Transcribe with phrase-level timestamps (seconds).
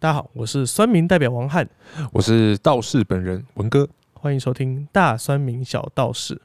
[0.00, 1.68] 大家好，我是酸民代表王翰，
[2.12, 6.40] 我是道士本人文哥，欢迎收听大酸民小道士。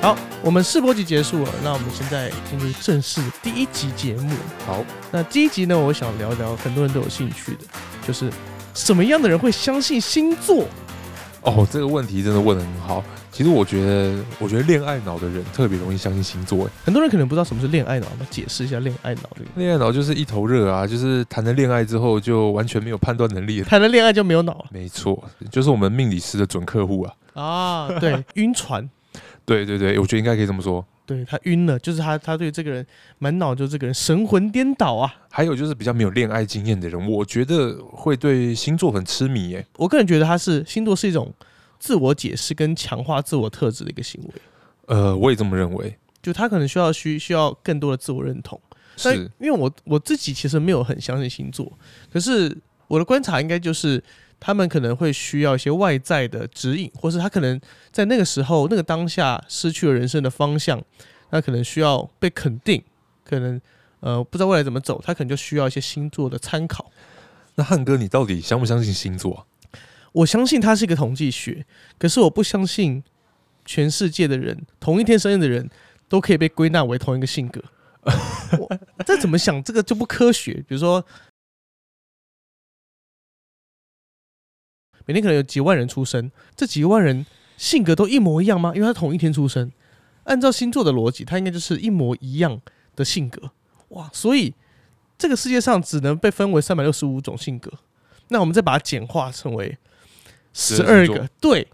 [0.00, 4.32] 好，我们试播集结束了，那我们现在进入正式第一集节目。
[4.64, 7.64] 好，那第一集呢，我想聊聊很多人都有兴趣的，
[8.06, 8.30] 就是
[8.74, 10.68] 什么样的人会相信星座？
[11.44, 13.04] 哦，这个问题真的问的很好。
[13.30, 16.64] 其实我觉得，我觉得恋爱脑的人特别容易相信星座。
[16.66, 19.50] 哎，很多人可能不知道什么是恋爱脑，我们解释一下恋爱脑这个。
[19.56, 24.64] 恋爱脑就是一头热啊，就是谈了恋爱之后就完全没有判断能力，谈了恋爱就没有脑。
[24.70, 27.12] 没错，就是我们命理师的准客户啊。
[27.34, 28.88] 啊，对，晕船。
[29.44, 30.84] 对对对，我觉得应该可以这么说。
[31.06, 32.86] 对他晕了，就是他他对这个人
[33.18, 35.14] 满脑就这个人神魂颠倒啊。
[35.30, 39.66] 还有就是比较没有恋爱经验的人，我觉得会对星座很痴迷耶。
[39.76, 41.32] 我个人觉得他是星座是一种
[41.78, 44.30] 自我解释跟强化自我特质的一个行为。
[44.86, 45.96] 呃，我也这么认为。
[46.22, 48.60] 就他可能需要需需要更多的自我认同。
[48.96, 51.70] 是，因为我我自己其实没有很相信星座，
[52.12, 52.56] 可是
[52.88, 54.02] 我的观察应该就是。
[54.46, 57.58] 他们可能会需要一些外在的指引，或是他可能
[57.90, 60.78] 在那个时候、那个当下失去了人生的方向，
[61.30, 62.84] 那可能需要被肯定，
[63.24, 63.58] 可能
[64.00, 66.92] 呃不知道未来怎么走，他可能就需要一些星座的参考。
[67.54, 69.46] 那汉哥，你到底相不相信星座？
[70.12, 71.64] 我相信它是一个统计学，
[71.98, 73.02] 可是我不相信
[73.64, 75.70] 全世界的人同一天生日的人
[76.06, 77.62] 都可以被归纳为同一个性格。
[79.06, 79.64] 这怎么想？
[79.64, 80.52] 这个就不科学。
[80.68, 81.02] 比如说。
[85.06, 87.24] 每天可能有几万人出生，这几万人
[87.56, 88.72] 性格都一模一样吗？
[88.74, 89.70] 因为他同一天出生，
[90.24, 92.60] 按照星座的逻辑，他应该就是一模一样
[92.96, 93.50] 的性格
[93.90, 94.08] 哇！
[94.12, 94.54] 所以
[95.18, 97.70] 这个世界上只能被分为三百六十五种性格，
[98.28, 99.76] 那我们再把它简化成为
[100.52, 101.68] 十二个，对，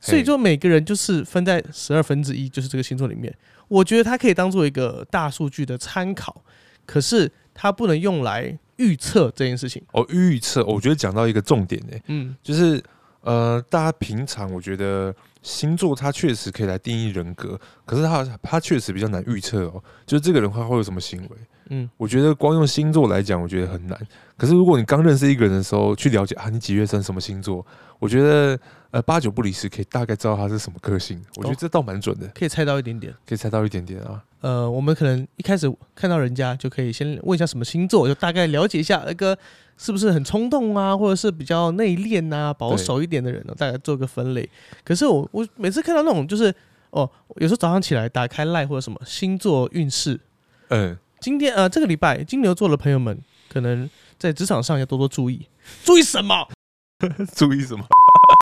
[0.00, 3.34] 所以说每个人就是分在十二分之一，就是这个星座里面。
[3.68, 6.44] 我觉得它可以当做一个大数据的参考，
[6.84, 8.58] 可是它不能用来。
[8.76, 9.82] 预测这件事情。
[9.92, 12.82] 哦，预测，我觉得讲到一个重点呢，嗯，就是
[13.20, 21.36] 呃，大家平常我觉得星座它确实可以来定义人格，可是它它确实比较难预测哦，就是这个人他会有什么行为，
[21.68, 23.98] 嗯，我觉得光用星座来讲，我觉得很难。
[24.36, 27.64] 可是如果你刚认识一个人的时候去了解啊，你几月生，什么星座，
[27.98, 28.58] 我觉得。
[28.94, 31.20] 呃，八九不离十，可以大概知道他是什么个性。
[31.34, 34.22] 我觉得这倒蛮准的，可以猜到一点点，可以猜到一点点啊。
[34.40, 39.36] 呃，我们可能一开始看到人家就可以先问一下什么星座，就大概了解一下那个
[39.76, 43.54] 是不是很冲动啊，或者是比较内敛啊、保守一点的人呢？
[43.58, 44.48] 大概做个分类。
[44.84, 46.54] 可是我我每次看到那种就是
[46.90, 50.20] 哦，有时候早上起来打开赖或者什么星座运势，
[50.68, 53.18] 嗯，今天呃这个礼拜金牛座的朋友们
[53.48, 55.48] 可能在职场上要多多注意，
[55.82, 56.46] 注意什么？
[57.34, 57.86] 注意什么？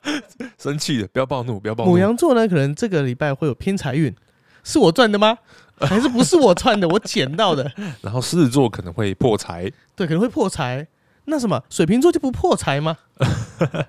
[0.59, 1.91] 生气的，不要暴怒，不要暴怒。
[1.91, 4.13] 母羊座呢，可能这个礼拜会有偏财运，
[4.65, 5.37] 是我赚的吗？
[5.79, 6.85] 还是不是我赚的？
[6.89, 7.71] 我捡到的。
[8.01, 10.85] 然后狮子座可能会破财，对，可能会破财。
[11.23, 12.97] 那什么，水瓶座就不破财吗？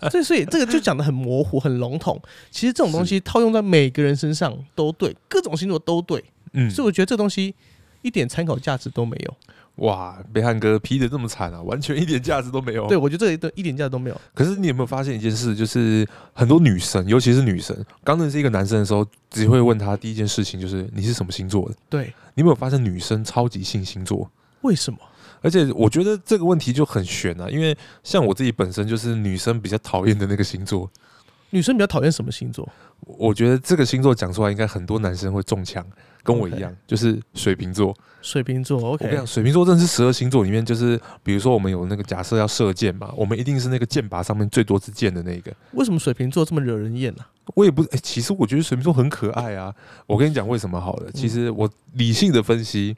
[0.09, 2.23] 所以，所以这个就讲的很模糊、很笼统。
[2.53, 6.23] 其实这种东西套用在每个人身上都对，各种星座都对。
[6.53, 7.53] 嗯，所以我觉得这东西
[8.05, 9.37] 一点参考价值都没有。
[9.79, 12.87] 哇，被汉哥批的这么惨啊，完全一点价值都没有。
[12.87, 14.21] 对，我觉得这一一点价值都没有。
[14.33, 21.75] 可是你有没有发现一件事，就是很多女生，尤其是女生，刚认识一个男生的时候，只会问他第一件事情就是你是什么星座的？
[21.89, 22.05] 对，
[22.35, 24.31] 你有没有发现女生超级信星座？
[24.61, 24.99] 为什么？
[25.41, 30.89] 而且我觉得这个问题就很悬啊，因为像我自己本身就是女生比较讨厌的那个星座。
[31.55, 32.69] 女生比较讨厌什么星座？
[33.07, 35.87] 我觉得这个星座讲出来，应该很多男生会中枪，
[36.25, 37.97] 跟我一样，就是水瓶座。
[38.21, 39.05] 水瓶座，OK。
[39.05, 45.55] 我跟你讲，水瓶座真的是十二星座里面，就是比如说我们有那个假设要射箭嘛，我们一定是那个箭靶上面最多支箭的那个。
[45.75, 47.25] 为什么水瓶座这么惹人厌呢？
[47.55, 49.73] 我也不，哎，其实我觉得水瓶座很可爱啊。
[50.07, 52.97] 我跟你讲为什么好了，其实我理性的分析，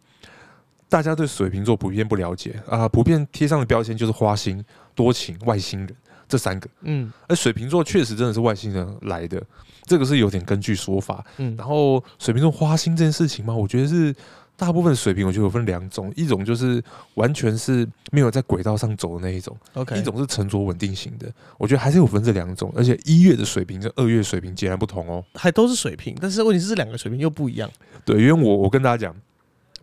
[0.88, 4.64] 大家对水瓶座普遍不了解啊，普遍贴上的标签就是花心、
[4.94, 5.94] 多情、外星人
[6.28, 6.68] 这三个。
[6.82, 9.42] 嗯，而水瓶座确实真的是外星人来的，
[9.84, 11.24] 这个是有点根据说法。
[11.38, 14.14] 嗯，然后水瓶座花心这件事情嘛，我觉得是。
[14.58, 16.82] 大部分水瓶我觉得有分两种，一种就是
[17.12, 21.30] 完全是没有在轨道上走的那一种，OK，一种是沉着稳定型的。
[21.58, 27.70] 我觉得还是有分这两种，而且一月的水平跟二月水平截然不同哦，还都是水平，但是问题是这两个水平又不一样。
[28.06, 29.14] 对，因为我我跟大家讲，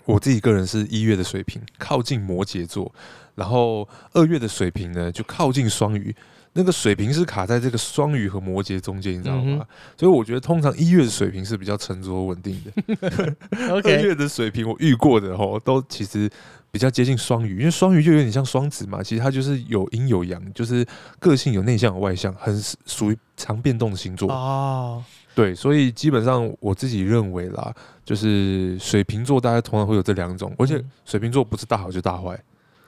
[0.05, 2.91] 我自己个人是一月的水平靠近摩羯座，
[3.35, 6.15] 然后二月的水平呢就靠近双鱼。
[6.55, 9.65] 那个水平是卡在这个双鱼和摩羯中间，你知道吗？
[9.97, 13.35] 所以我觉得通常一月的水平是比较沉着稳定的。
[13.57, 16.29] 二月的水平我遇过的吼，都其实
[16.69, 19.01] 比较接近双鱼，因为双鱼就有点像双子嘛。
[19.01, 20.85] 其实它就是有阴有阳，就是
[21.19, 22.55] 个性有内向有外向，很
[22.85, 25.03] 属于常变动的星座哦。
[25.33, 27.73] 对，所以基本上我自己认为啦，
[28.05, 32.39] 就是水瓶座大家通常会有这两种，而且嗯水瓶座不是大好就大坏。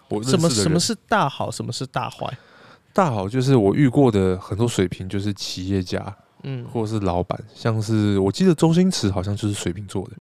[0.10, 2.38] 我什么什么是大好，什么是大坏？
[2.94, 3.28] 大好？
[3.28, 10.16] 就是我遇过的很多水瓶，就是企业家嗯，或者是老板，像是我记得周星驰好像就是水瓶座的，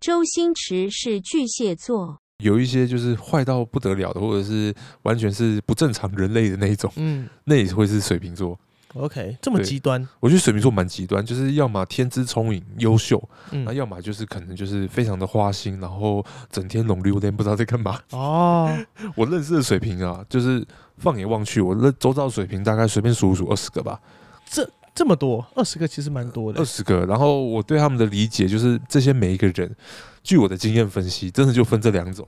[0.00, 8.58] 周星驰是巨蟹座，有一些就是坏到不得了的，或者是完全是不正常人类的那一种，嗯那也会是水瓶座。
[8.94, 18.00] ，OK，这么极端，我觉得水瓶座蛮极端，就是要么天资聪颖优秀，嗯那，要么就是可能就是非常的花心，然后整天拢溜连不知道在干嘛。
[18.10, 18.76] 哦，
[19.16, 20.66] 我认识的水瓶啊，就是
[20.98, 24.00] 放眼望去，我认周遭水瓶大概随便数数二十个吧，
[24.48, 26.64] 这这么多，二十个其实蛮多的二。
[26.64, 27.06] 十个。
[27.06, 29.74] 然后我对他们的理解就是，这些每一个人，
[30.22, 32.26] 据我的经验分析，真的就分这两种，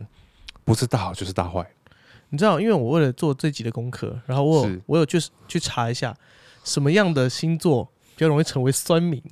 [0.64, 1.66] 不是大好就是大坏。
[2.31, 6.16] 你知道，因为我为了做这集的功课，然后我有我有去去查一下
[6.64, 9.22] 什么样的星座比较容易成为酸民，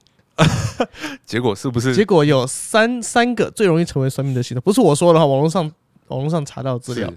[1.27, 1.95] 结果是不是？
[1.95, 5.71] 结果有三三个最容易成为酸民的星座，不是我说的哈，网络上
[6.09, 7.13] 网络上查到资料。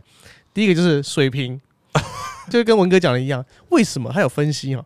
[0.53, 1.59] 第一个就是水瓶，
[2.49, 4.11] 就跟文哥讲的一样，为什么？
[4.11, 4.83] 他有分析哈。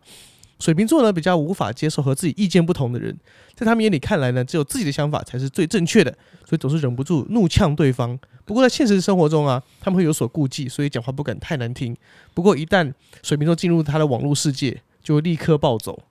[0.58, 3.16] 水瓶座呢比较无法接受和自己意见不同的人，
[3.54, 6.10] 在他们眼里看来呢，只有自己的想法才是最正确的，
[6.44, 8.18] 所以总是忍不住怒呛对方。
[8.44, 11.96] 不过在现实生活中啊，他们会有所顾忌，所以讲话不敢太难听。
[12.34, 12.92] 不过一旦
[13.22, 16.02] 水瓶座进入他的网络世界，就会立刻暴走，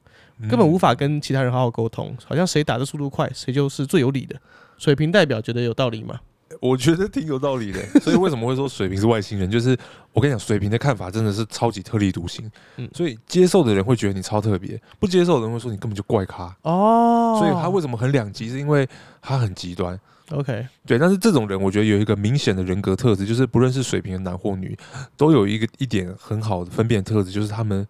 [0.41, 4.35] 根本无嗯法跟其他人好好沟通，好像谁打的速度快，谁就是最有理的。
[4.77, 6.19] 水瓶代表觉得有道理吗？
[6.61, 7.79] 我觉得挺有道理的。
[8.01, 9.49] 所以为什么会说水瓶是外星人？
[9.49, 9.77] 就是
[10.13, 12.49] 我跟你讲，水瓶的看法真的是超级特立独行。
[12.77, 16.55] 嗯所以接受的人会觉得你超特别，不接受的人会说你根本就怪咖。
[16.63, 18.49] 哦所以他为什么很两极？
[18.49, 18.87] 是因为
[19.21, 19.99] 他很极端。
[20.31, 24.77] OK 对，但是这种人，我觉得有一个明显的人格特质，就是不论是水瓶的男或女，
[25.17, 27.87] 都有一个一点很好的分辨特质，就是他们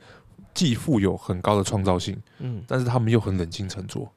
[0.53, 4.07] 既富有很高的创造性，嗯，但是他们又很冷静沉着。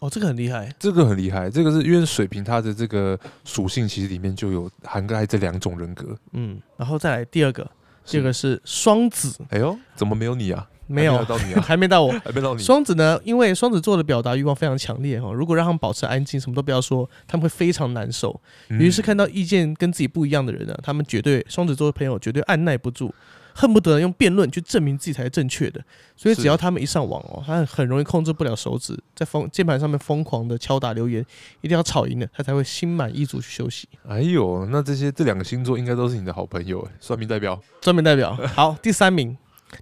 [0.00, 0.70] 哦，这个很厉害。
[0.78, 6.16] 这个很厉害，这个是因为水瓶它的这个属性其实里面就有涵盖这两种人格。
[6.32, 7.68] 嗯，然后再来第二个，
[8.04, 10.68] 第二个是双子，哎呦，怎么没有你啊？
[10.86, 12.12] 没有还到你啊， 还没到我。
[12.22, 12.62] 还没到你。
[12.62, 18.38] 双子呢，因为双子座的表达欲望非常强烈哈，如果让他们保持安静，什么都不要说，他们会非常难受。
[18.68, 23.14] 嗯于是看到意见跟自己不一样的人呢，他们绝对双子座的朋友绝对按耐不住，
[23.54, 25.82] 恨不得用辩论去证明自己才是正确的。
[26.16, 31.24] 所以只要他们一上网哦，他很容易控制不了手指，在疯键盘上面疯狂的敲打留言，
[31.60, 33.88] 一定要吵赢了，他才会心满意足去休息。
[34.08, 37.58] 哎呦，那这些这两个星座应该都是你的好朋友哎，算命代表。
[37.80, 39.36] 算命代表好，第三名，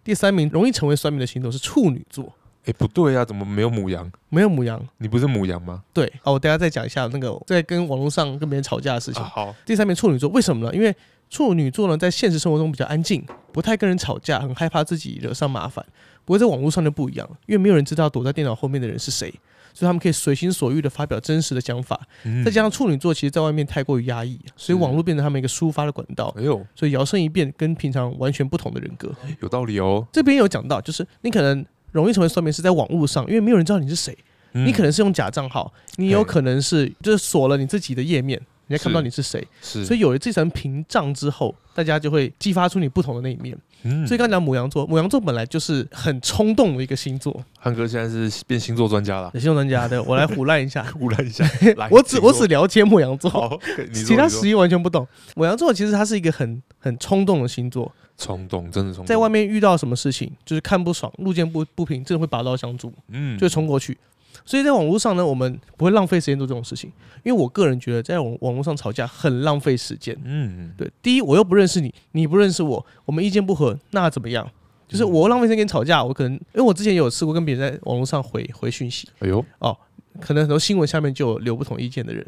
[0.04, 2.32] 第三名容易成为算命的星座是处女座，
[2.64, 4.10] 哎，不对啊，怎么没有母羊？
[4.28, 4.80] 没有母羊。
[4.98, 5.82] 你不是母羊吗？
[5.92, 9.22] 对，好，我等下再讲一下那个在跟网络上跟别人吵架的事情。
[9.22, 10.74] 啊，好，第三名处女座，为什么呢？
[10.74, 10.94] 因为
[11.32, 15.82] 处女座呢，在现实生活中比较安静，不太跟人吵架，很害怕自己惹上麻烦。
[16.26, 19.30] 不过在网络上就不一样了，因为没有人知道躲在电脑后面的人是谁，
[19.72, 21.98] 所以他们可以随心所欲的发表真实的想法。
[22.24, 26.34] 嗯再加上处女座其实在外面太过于压抑，所以网络变成他们一个抒发的管道。
[26.36, 29.10] 哎呦，所以摇身一变，跟平常完全不同的人格。
[29.40, 30.06] 有道理哦。
[30.12, 34.14] 这边有讲到，就是你可能容易成为酸民是在网络上，因为没有人知道你是谁。
[34.52, 38.38] 嗯你可能是用假账号，你有可能是就是锁了你自己的页面，
[38.72, 39.46] 人家看不到你是谁。
[39.60, 43.56] 是，所以有了这层屏障之后，大家就会激发出你不同的那一面。
[43.84, 47.44] 嗯所以刚才讲母羊座，母羊座本来就是很冲动的一个星座。
[47.58, 51.44] 汉哥现在是变星座专家了，星座专家对，我来胡乱一下， 胡乱一下。
[51.76, 53.60] 来我只我只了解母羊座，
[53.92, 55.06] 其他十一完全不懂。
[55.34, 62.92] 母羊座其实它是一个很很冲动的星座，冲动，真的冲动，在外面遇到什么事情，就是看不爽、路见不不平，真的会拔刀相助。
[63.08, 63.98] 嗯就冲过去。
[64.44, 66.90] 所以在网络上呢，我们不会浪费时间做这种事情，
[67.22, 70.16] 因为我个人觉得在网网络上吵架很浪费时间。
[70.24, 74.48] 嗯，对，第一我又不认识你，你不认识我，我们意见不合，那怎么样？
[74.88, 79.76] 就是我浪费时间跟你吵架，我可能因为我之前有试过跟别人在网络上回回讯息，哎呦，哦
[80.20, 82.26] 可能很多新闻下面就有留不同意见的人，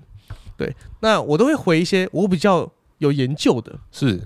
[0.56, 3.78] 对，那我都会回一些我比较有研究的。
[3.92, 4.18] 是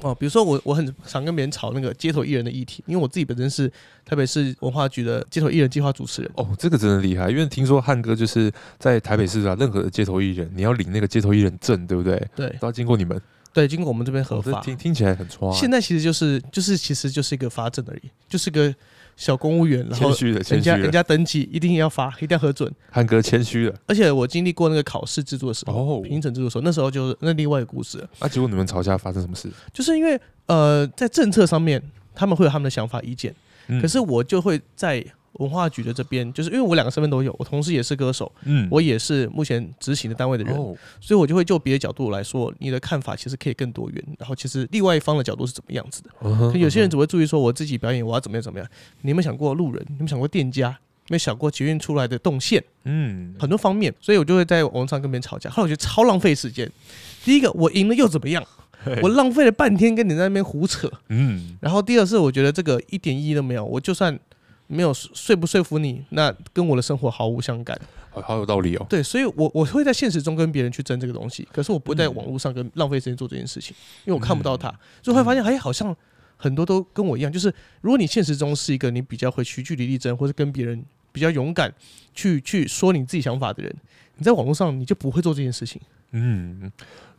[0.00, 3.70] 哦，比如说我我很常跟别人吵那个街头艺人的议题，因为我自己本身是
[4.04, 12.22] 台北市文化局的街头艺人计划主持人，哦，这个真的厉害，因为听说汉哥就是在台北市啊，任何的街头艺人，你要领那个街头艺人证，对不对？
[12.36, 12.48] 对。
[12.60, 13.20] 都要经过你们，
[13.52, 15.26] 对，经过我们这边合法，听听起来很。
[15.28, 18.74] 抓，现在其实就是就是其实就是一个发证而已，就是个
[19.16, 22.70] 小公务员，然后人家人家登记一定要发，一定要核准。
[22.90, 23.74] 汉哥谦虚了。
[23.86, 29.48] 而且我经历过那个考试制度的时候，哦，评审制度的时候，那时候就是那另外一个故事了，那结果你们吵架发生什么事？
[29.72, 31.82] 就是因为呃在政策上面
[32.14, 33.34] 他们会有他们的想法意见，
[33.68, 46.58] 嗯可是我就会在文化局的这边，就是因为我两个身份都有，我同时也是歌手，嗯我也是目前执行的单位的人，哦，所以我就会就别的角度来说，你的看法其实可以更多元，然后其实另外一方的角度是怎么样子的。
[46.58, 48.68] 有些人只会注意说我自己表演我要怎么样怎么样，
[49.02, 49.80] 你有没有想过路人？
[49.88, 50.78] 你有没有想过店家？
[51.10, 55.50] 没有想过捷运出来的动线，嗯，很多方面，所以我就会在网络上跟别人吵架。
[55.50, 56.66] 后来我觉得超浪费时间。
[57.22, 58.42] 第一个，我赢了又怎么样？
[59.02, 60.90] 我浪费了半天跟你在那边胡扯。
[61.10, 63.62] 嗯，然后第二是，我觉得这个一点意义都没有。
[63.62, 64.18] 我就算
[64.66, 67.78] 没有说不说服你，那跟我的生活毫无相干。
[68.10, 68.86] 好好有道理哦。
[68.88, 75.94] 对，所以我我会在现实中跟别人去争这个东西，可是我不会在网络上跟浪费时间做这件事情，因为我看不到他，所以会发现，哎，好像
[76.36, 81.72] 很多都跟我一样，就是如果你现实中是一个你比较会去据理力争，或者跟别人比较勇敢
[82.14, 83.74] 去去说你自己想法的人，
[84.16, 86.70] 你在网络上你就不会做这件事情，嗯，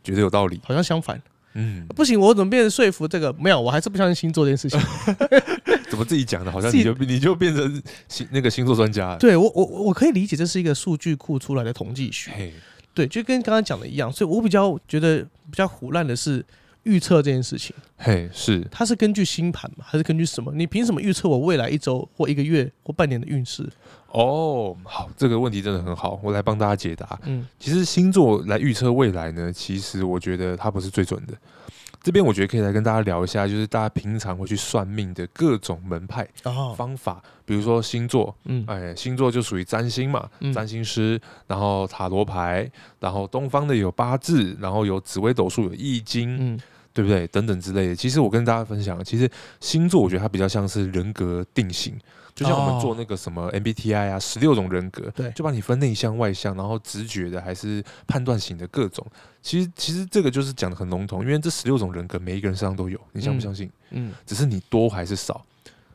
[0.02, 0.58] 觉得有道理。
[0.64, 1.20] 好像相反，
[1.52, 3.30] 嗯，不行，我怎么变成说服这个？
[3.34, 4.80] 没有，我还是不相信星座这件事情。
[5.96, 6.52] 怎么自己讲的？
[6.52, 9.18] 好像你就你就变成星那个星座专家了。
[9.18, 12.52] 对我我我可以理解，这是一个数据库出来的统计学，嘿，
[12.92, 16.44] 对，就跟刚刚讲的一样，所以我比较觉得比较胡乱的是
[16.82, 17.74] 预测这件事情。
[17.96, 19.86] 嘿，是，它是根据星盘吗？
[19.88, 20.52] 还是根据什么？
[20.54, 23.66] 你凭什么预测我未来一周或一个月或半年的运势？
[24.12, 27.18] 哦，好，这个问题真的很好，我来帮大家解答。
[27.24, 31.34] 嗯其实星座来预测未来呢，其实我觉得它不是最准的。
[32.06, 42.70] 这边我觉得可以来跟大家聊一下，就是大家平常会去算命的各种门派哦方法，比如说星座，嗯哎，星座就属于占星嘛，嗯占星师，然后塔罗牌，
[43.00, 46.60] 然后东方的有八字，然后有紫微斗数，有易经，嗯
[46.94, 47.26] 对不对？
[47.26, 47.96] 等等之类的。
[47.96, 51.92] 其实我跟大家分享，其实星座我觉得它比较像是人格定型，
[52.36, 59.04] 就像我们哦做那个什么 MBTI 啊，十六种人格，对就把你分内向、外向，然后直觉的还是判断型的各种。
[59.40, 63.70] 其实其实这个就是讲的很笼统，因为这十六种人格每一个人身上都有，你相不嗯相信？
[63.90, 65.44] 嗯只是你多还是少。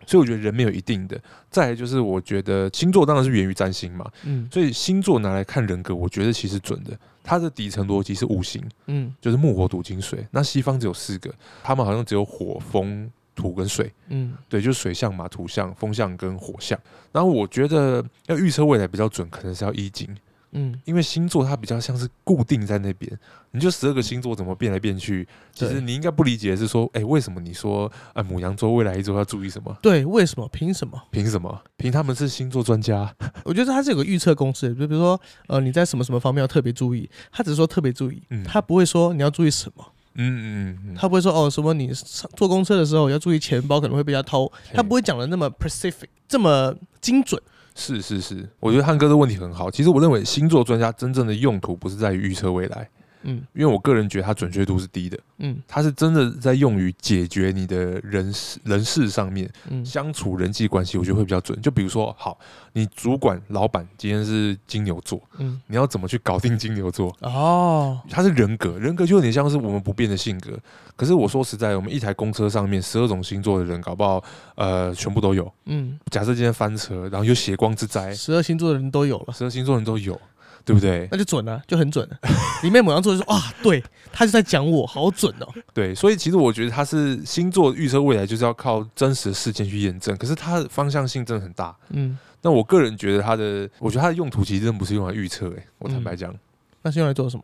[0.08, 1.18] 所以我觉得人没有一定的。
[1.52, 6.98] 再来就是我觉得星座当然是源于占星嘛，嗯所以星座拿来看人格，我觉得其实准的。
[7.24, 10.26] 它的底层逻辑是五行，嗯就是木火土金水。
[10.32, 11.32] 那西方只有四个，
[11.62, 16.80] 他们好像只有火风土跟水，嗯对，就是水象嘛，土象、风象跟火象。
[17.12, 20.08] 然后我觉得要预测未来比较准，可能是要易经，
[20.52, 23.12] 嗯，因为星座它比较像是固定在那边，
[23.52, 29.78] 你就十二个星座怎么变来变去，其实你应该不理解的是说，哎、为什么你说啊母羊座未来一周要注意什么？
[29.82, 30.48] 对，为什么？
[30.50, 31.02] 凭什么？
[31.10, 31.62] 凭什么？
[31.78, 33.14] 凭他们是星座专家？
[33.44, 47.42] 我觉得它是有个预测公式，就比如说，呃，你在什么什么方面要特别注意，他只是说特别注意，嗯他不会说你要注意什么，嗯嗯嗯，他不会说哦什么你上坐公车的时候要注意钱包可能会被他偷，他不会讲的那么 specific，这么精准。
[47.74, 49.72] 是是是，我觉得汉哥的问题很好。
[49.72, 52.90] 其实我认为星座专家真正的用途不是在于预测未来，
[53.24, 55.18] 嗯因为我个人觉得它准确度是低的。
[55.40, 61.60] 嗯它是真的在用于解决你的人事人事上面嗯相处人际关系，我觉得会比较准。
[61.62, 62.38] 就比如说，好，
[62.74, 67.16] 你主管老板今天是金牛座，嗯，你要怎么去搞定金牛座？
[67.22, 70.52] 哦，它是人格，人格就有点像是我们不变的性格。
[70.96, 74.24] 可是我说实在，我们一台公车上面十二种星座的人，搞不好
[74.56, 75.52] 呃全部都有。
[75.66, 79.34] 嗯，假设今天翻车，然后有血光之灾，十二星座的人都有了。
[79.34, 80.20] 十二星座人都有，
[80.66, 81.08] 对不对？
[81.12, 82.18] 那就准了、就很准了。
[82.64, 85.48] 里面某样座就说啊，对，他就在讲我，好准哦。
[85.74, 90.16] 对，所以其实我觉得他是星座预测未来，就是要靠真实的事件去验证。
[90.18, 91.76] 可是它的方向性真的很大。
[91.90, 96.34] 嗯，那我个人觉得它的，我觉得它的用途其实真的不是用来预测，哎，我坦白讲，
[96.82, 97.44] 那是用来做什么？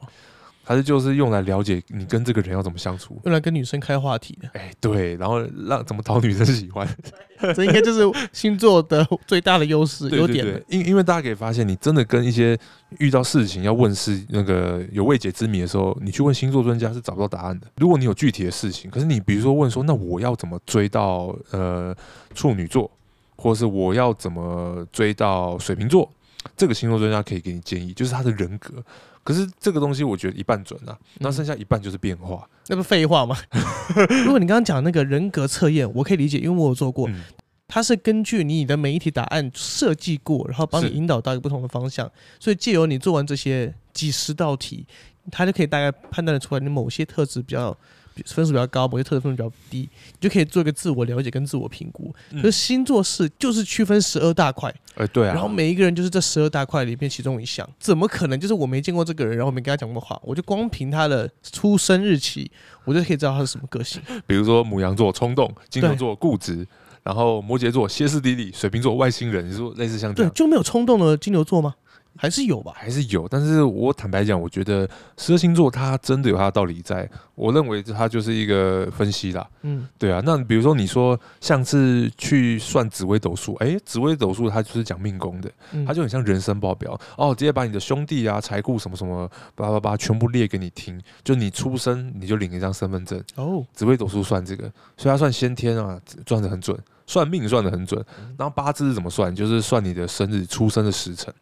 [0.67, 3.17] 它是就是用来了解你跟这个人要怎么相处。
[3.24, 4.50] 用来跟女生开话题的。
[4.51, 6.86] 哎，对，然后让怎么讨女生喜欢，
[7.55, 8.01] 这应该就是
[8.33, 12.59] 星座的最大的优势优点因因为大家可以发现，你真的跟一些
[13.00, 17.67] 遇到事情要问事那个有未解之谜的时候，你去问星座专家是找不到答案的。
[17.77, 21.95] 如果你有具体的事情，可是你比如说问说，那我要怎么追到呃
[22.36, 22.91] 处女座，
[23.38, 26.12] 或者是我要怎么追到水瓶座，
[26.58, 28.84] 这个星座专家可以给你建议，就是他的人格。
[29.24, 32.50] 可是这个东西我觉得一半准啊，那剩下一半就是变化。
[32.68, 33.38] 那不废话吗？
[34.26, 37.22] 如果你刚刚讲那个人格测验，我可以理解，因为我有做过，嗯
[37.70, 42.10] 它是根据你的每一题答案设计过，然后帮你引导到一个不同的方向，
[42.40, 44.88] 所以借由你做完这些几十道题，
[45.30, 47.78] 它就可以大概判断得出来你某些特质比较
[48.25, 52.13] 分数比较高，某些特质分数比较低，你就可以做一个自我了解跟自我评估。
[52.31, 62.50] 嗯可是星座是就是区分十二大块，哎、对啊，然后每一个人就是这十二大块里面其中一项，怎么可能就是我没见过这个人，然后我没跟他讲过话，我就光凭他的出生日期，
[62.86, 64.01] 我就可以知道他是什么个性。
[64.25, 66.67] 比如说母羊座冲动，金牛座固执，
[67.03, 71.75] 然后摩羯座歇斯底里，水瓶座外星人，你说类似像这样，，对就没有冲动的金牛座吗？
[72.17, 72.74] 还是有吧？
[72.75, 94.63] 还是有，但是我坦白讲，我觉得十二星座它真的有它的道理在，我认为它就是一个分析啦，嗯对啊，那比如说你说像是去算紫微斗数，诶，紫微斗数它就是讲命宫的，嗯，它就很像人生报表哦，直接把你的兄弟啊、财库什么什么叭叭叭全部列给你听，就你出生你就领一张身份证，哦，紫微斗数算这个，
[94.97, 96.77] 所以它算先天啊，算的很准。
[97.09, 98.03] 算命算的很准。
[98.19, 99.33] 嗯然后八字是怎么算？
[99.33, 101.33] 就是算你的生日出生的时辰，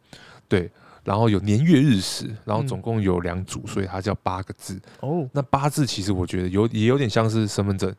[0.48, 0.72] 对。
[1.04, 4.82] 然后有年月日时，然后嗯总共有两组，所以它叫八个字。
[5.02, 7.94] 哦，那八字其实我觉得有也有点像是身份证，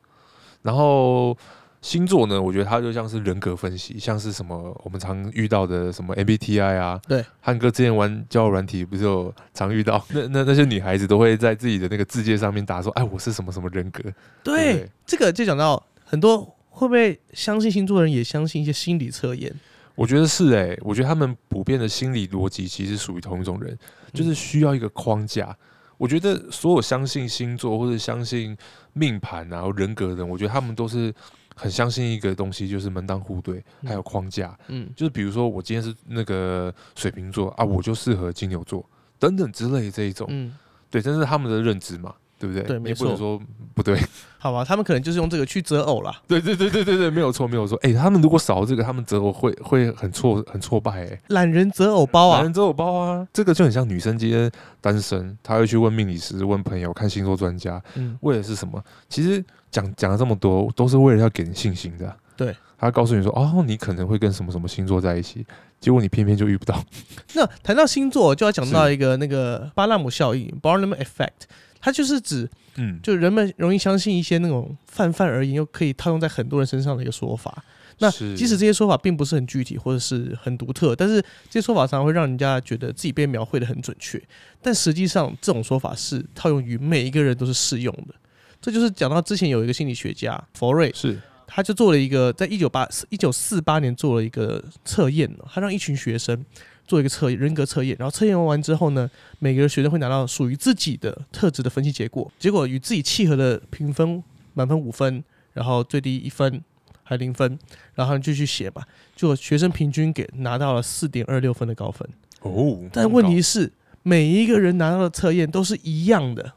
[0.61, 1.39] 然后
[1.81, 14.03] 星座呢，我觉得它就像是人格分析，像是什么我们常遇到的什么 MBTI 啊，对，汉哥之前玩交友软体不是有常遇到，那那那些女孩子都会在自己的那个字界上面打说，哎，我是什么什么人格，
[14.43, 16.39] 对对，这个就讲到很多
[16.71, 19.55] 会不会相信星座的人也相信一些心理测验？
[19.97, 23.77] 我觉得是哎、我觉得他们普遍的心理逻辑其实属于同一种人，
[24.13, 25.57] 就是需要一个框架。
[25.99, 28.55] 我觉得所有相信星座或者相信
[28.93, 31.11] 命盘然后、人格的人，我觉得他们都是
[31.55, 34.55] 很相信一个东西，就是门当户对，还有框架。
[34.69, 38.87] 嗯，就是比如说，我今天是那个水瓶座啊，我就适合金牛座
[39.19, 40.27] 等等之类这一种。
[40.29, 40.55] 嗯，
[40.91, 42.63] 对，这是他们的认知嘛，对不对？
[42.65, 43.41] 对没错不能说
[43.75, 43.99] 不对。
[44.39, 46.21] 好吧，他们可能就是用这个去择偶啦。
[46.29, 47.77] 对对对对对对，没有错没有错。
[47.83, 54.51] 哎、他们如果少了这个，他们择偶会会很挫很挫败哎、懒人择偶包啊懒人，择偶包啊，这个就很像女生今天
[54.81, 58.83] 单身，她会去问命理师、问朋友、看星座专家，嗯，为的是什么？
[59.09, 65.45] 其实讲讲了这么多，都是为了要给你信心的啊、对，他告诉你说，哦，你可能会跟什么什么星座在一起，
[65.81, 66.81] 结果你偏偏就遇不到。
[67.35, 71.49] 那谈到星座，就要讲到一个那个巴纳姆效应 （Barnum Effect），
[71.87, 77.63] 它就是指嗯，就人们容易相信一些那种泛泛而言又可以套用在很多人身上的一个说法。
[78.01, 84.21] 那即使这些说法并不是很具体或者是很独特，但是这些说法常常会让人家觉得自己被描绘的很准确。
[84.61, 88.15] 但实际上，这种说法是套用于每一个人都是适用的。
[88.61, 91.17] 这就是讲到之前有一个心理学家佛瑞，是
[91.47, 96.45] 他就做了一个，在一九八一九四八年做了一个测验，他让一群学生
[96.87, 104.23] 做一个测验人格测验，然后测验完之后呢，每个学生会拿到属于自己的特质的分析结果，结果与自己契合的评分
[104.55, 106.63] 满分五分，然后最低一分
[107.03, 107.59] 还零分，
[107.95, 108.87] 然后他们就去写吧。
[109.15, 112.07] 就学生平均给拿到了四点二六分的高分，
[112.43, 116.53] 哦，但问题是每一个人拿到的测验都是一样的，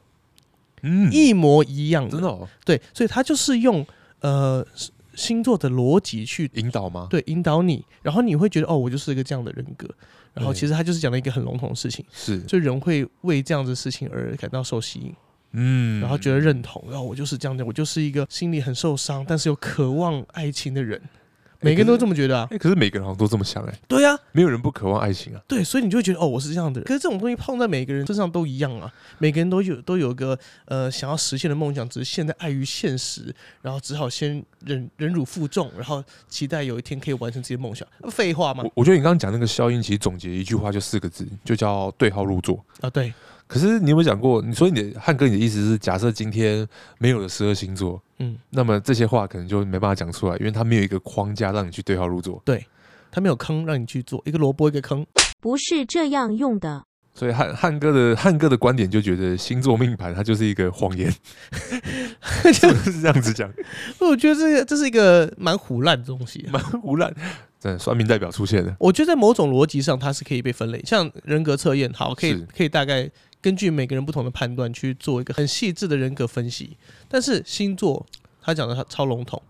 [0.81, 3.85] 嗯，一模一样的，真的哦，对，所以他就是用
[4.19, 4.65] 呃
[5.15, 7.07] 星座的逻辑去引导吗？
[7.09, 9.87] 对引导你，然后你会觉得哦，我就是一个这样的人格，
[10.39, 15.13] 然后其实他就是讲了一个很笼统的事情，是，所以人会为这样子的事情而感到受吸引，
[15.51, 21.01] 嗯，然后觉得认同，然后我就是这样的，我就是一个心里很受伤，但是又渴望爱情的人，
[21.61, 25.41] 每个人都这么觉得啊哎、，可是每个人好像都这么想哎、对呀、啊，没有人不渴望爱情啊。
[25.47, 26.87] 对，所以你就会觉得哦，我是这样的人。
[26.87, 37.87] 可是这种东西碰在每个人身上都一样啊，每个人都有都有个呃想要实现的梦想，只是现在碍于现实，然后只好先忍忍辱负重，然后期待有一天可以完成自己的梦想。
[38.01, 42.63] 呃废话嘛我我觉得你刚刚讲那个效应，其实总结一句话就四个字，就叫对号入座。
[42.81, 43.13] 啊，对，
[43.49, 44.43] 可是你有没有讲过？
[44.43, 46.67] 你说你的汉哥，你的意思是，假设今天
[46.99, 52.39] 没有了十二星座，嗯，那么这些话可能就没办法讲出来，因为它没有一个框架让你去对号入座。
[52.45, 52.63] 对
[53.09, 55.03] 他没有坑让你去做，一个萝卜一个坑。
[55.39, 56.83] 不是这样用的。
[57.15, 61.11] 所以汉汉哥的汉哥的观点就觉得星座命盘它就是一个谎言，
[62.53, 63.51] 是不是这样子讲？
[63.99, 66.47] 我觉得这个这是一个蛮胡乱的东西。
[66.51, 67.11] 蛮胡乱。
[67.59, 68.73] 真的，算命代表出现的。
[68.79, 73.09] 我觉得在某种逻辑上，它是可以被分类，像人格测验，好，可以可以大概
[73.41, 76.77] 根据每个人不同的判断去做一个很细致的人格分析。
[77.07, 78.05] 但是星座，
[78.41, 79.41] 他讲的他超笼统，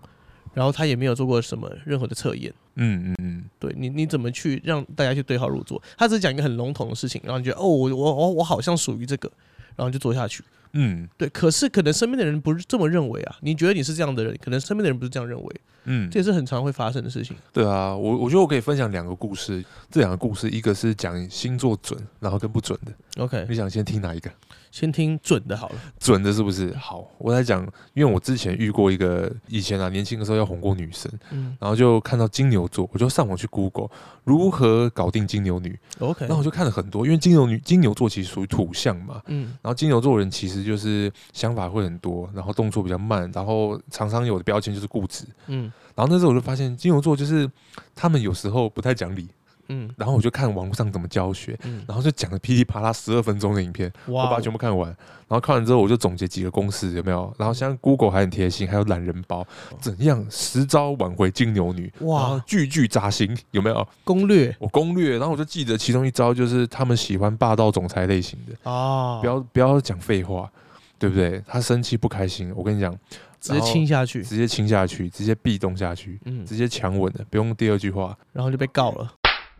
[0.53, 2.53] 然后他也没有做过什么任何的测验。
[2.75, 5.81] 嗯嗯嗯，对你，你怎么去让大家去对号入座？
[5.97, 9.29] 他只是讲一个很笼统的事情，然后你觉得哦，我我我我好像属于这个，
[9.75, 10.43] 然后就做下去。
[10.73, 13.35] 嗯对，可是可能身边的人不是这么认为啊。
[13.41, 17.35] 你觉得你是这样的人，可能身边的人不是这样认为，嗯，这也是很常会发生的事情。
[17.51, 19.63] 对啊，我我觉得我可以分享两个故事。
[19.89, 23.23] 这两个故事，一个是讲星座准，然后跟不准的。
[23.23, 24.29] OK，你想先听哪一个？
[24.71, 25.75] 先听准的好了。
[25.99, 26.71] 准的是不是？
[26.75, 27.63] 好，我在讲，
[27.95, 33.89] 因为我之前遇过一个，以前啊年轻的时候要哄过女生，嗯然后就看到金牛座，我就上网去 Google
[34.23, 45.71] 如何搞定金牛女，，OK，然后我就看了很多，因为金牛女金牛座其实属于土象嘛，嗯然后金牛座人其实就是想法会很多，然后动作比较慢，然后常常有的标签就是固执，嗯。
[45.95, 47.49] 然后那时候我就发现金牛座就是
[47.93, 49.27] 他们有时候不太讲理，
[49.69, 57.33] 嗯然后我就看网络上怎么教学，嗯，然后就讲了噼里啪啦十二分钟的影片，我把它全部看完，然后看完之后我就总结几个公式有没有？
[57.37, 59.45] 然后像 Google 还很贴心，还有懒人包，
[59.79, 63.87] 怎样十招挽回金牛女，哇句句扎心，有没有？
[64.03, 70.49] 攻略我攻略，然后我就记得其中一招就是他们喜欢霸道总裁类型的，哦，不要不要讲废话，
[70.97, 71.41] 对不对？
[71.47, 72.93] 他生气不开心，我跟你讲，
[73.39, 78.17] 直接亲下去，直接亲下去，直接壁咚下去，嗯，直接强吻的，不用第二句话。
[78.33, 79.13] 然后就被告了。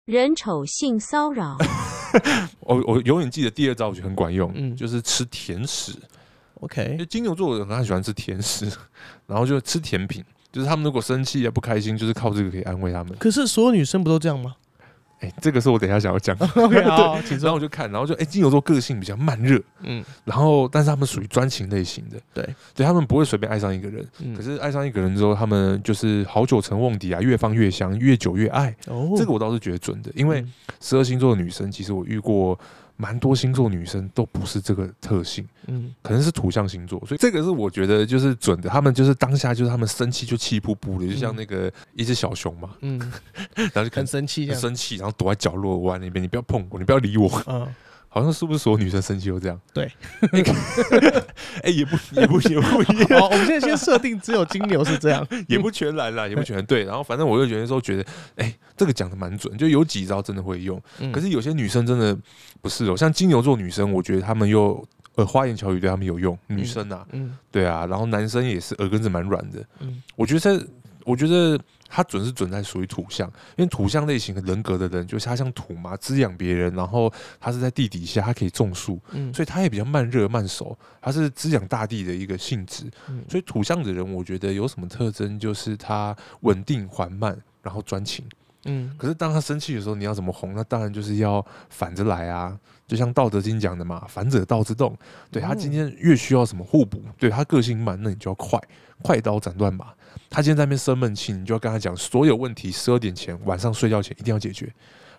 [0.09, 1.55] 人丑性骚扰，
[2.61, 5.93] 我我永远记得第二招，我觉得很管用，嗯就是吃甜食。
[6.61, 8.65] OK，就金牛座的人他很喜欢吃甜食，
[9.27, 13.15] 然后就吃甜品，就是他们如果生气啊不开心，就是靠这个可以安慰他们。
[13.19, 14.55] 可是所有女生不都这样吗
[15.19, 16.35] 哎、这个是我等一下想要讲。
[16.55, 17.45] OK， 好，请说。
[17.45, 28.73] 然后我就看，然后就哎，金牛座个性比较慢热，嗯，然后但是他们属于专情类型的，对，对他们不会随便爱上一个人，嗯可是爱上一个人之后，他们就是好久成瓮底啊，越放越香，越久越爱。
[28.87, 32.57] 哦，这个我倒是觉得准的，因为嗯十二星座的女生，其实我遇过
[33.01, 38.69] 蛮多星座女生都不是这个特性，嗯可能是土象星座，所以这个是我觉得就是准的。
[38.69, 42.99] 他们就是当下就是他们生气就气噗噗的，就像那个一只小熊嘛，嗯，
[43.55, 44.49] 然后就很生气。
[44.49, 47.41] 很生气，然后躲在角落弯那边，你不要碰我，你不要理我。
[47.47, 47.65] 嗯，
[48.09, 49.59] 好像是不是所有女生生气都这样？
[49.73, 49.89] 对，
[51.63, 55.25] 哎、也不也不也不一样， 好，我们现在先设定只有金牛是这样。
[55.47, 56.83] 也不全然啦，也不全然对。
[56.83, 60.81] 然后反正我就觉得说，觉得哎、这个讲的蛮准，就有几招真的会用。
[60.99, 62.17] 嗯可是有些女生真的
[62.61, 64.83] 不是哦，像金牛座女生，我觉得她们又
[65.15, 69.63] 呃花言巧语对她们有用，女生啊，嗯对啊，然后男生也是耳根子蛮软的。
[69.81, 70.59] 嗯我觉得在，
[71.05, 82.85] 我觉得他准是准在属于土象，因为土象类型的人格的人，就是他像土嘛，滋养别人，然后他是在地底下，他可以种树，嗯，所以他也比较慢热慢熟，他是滋养大地的一个性质。
[83.09, 88.23] 嗯所以土象的人，我觉得有什么特征，就是他稳定缓慢，然后专情。
[88.65, 90.53] 嗯可是当他生气的时候，你要怎么哄？
[90.53, 92.57] 那当然就是要反着来啊！
[92.85, 94.97] 就像《道德经》讲的嘛，“反者道之动”。
[95.31, 98.59] 对他今天越需要什么互补，对他个性慢，那你就要快，
[99.01, 99.93] 快刀斩乱麻。
[100.29, 104.71] 他今天在那边生闷气，你就要跟他讲，所有问题十二点前晚上睡觉前一定要解决。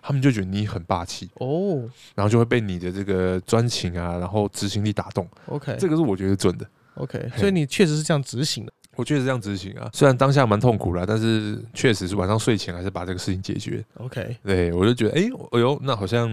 [0.03, 5.29] 他们就觉得你很霸气，哦然后就会被你的这个专情啊，然后执行力打动。
[5.45, 6.67] ，OK，这个是我觉得准的。
[6.95, 8.73] OK，所以你确实是这样执行的。
[8.97, 13.83] 我确实这样执行啊，虽然当下蛮痛苦啦，但是确实是晚上睡前还是把这个事情解决。
[13.95, 16.29] OK，对我就觉得，哎、哎呦，那好像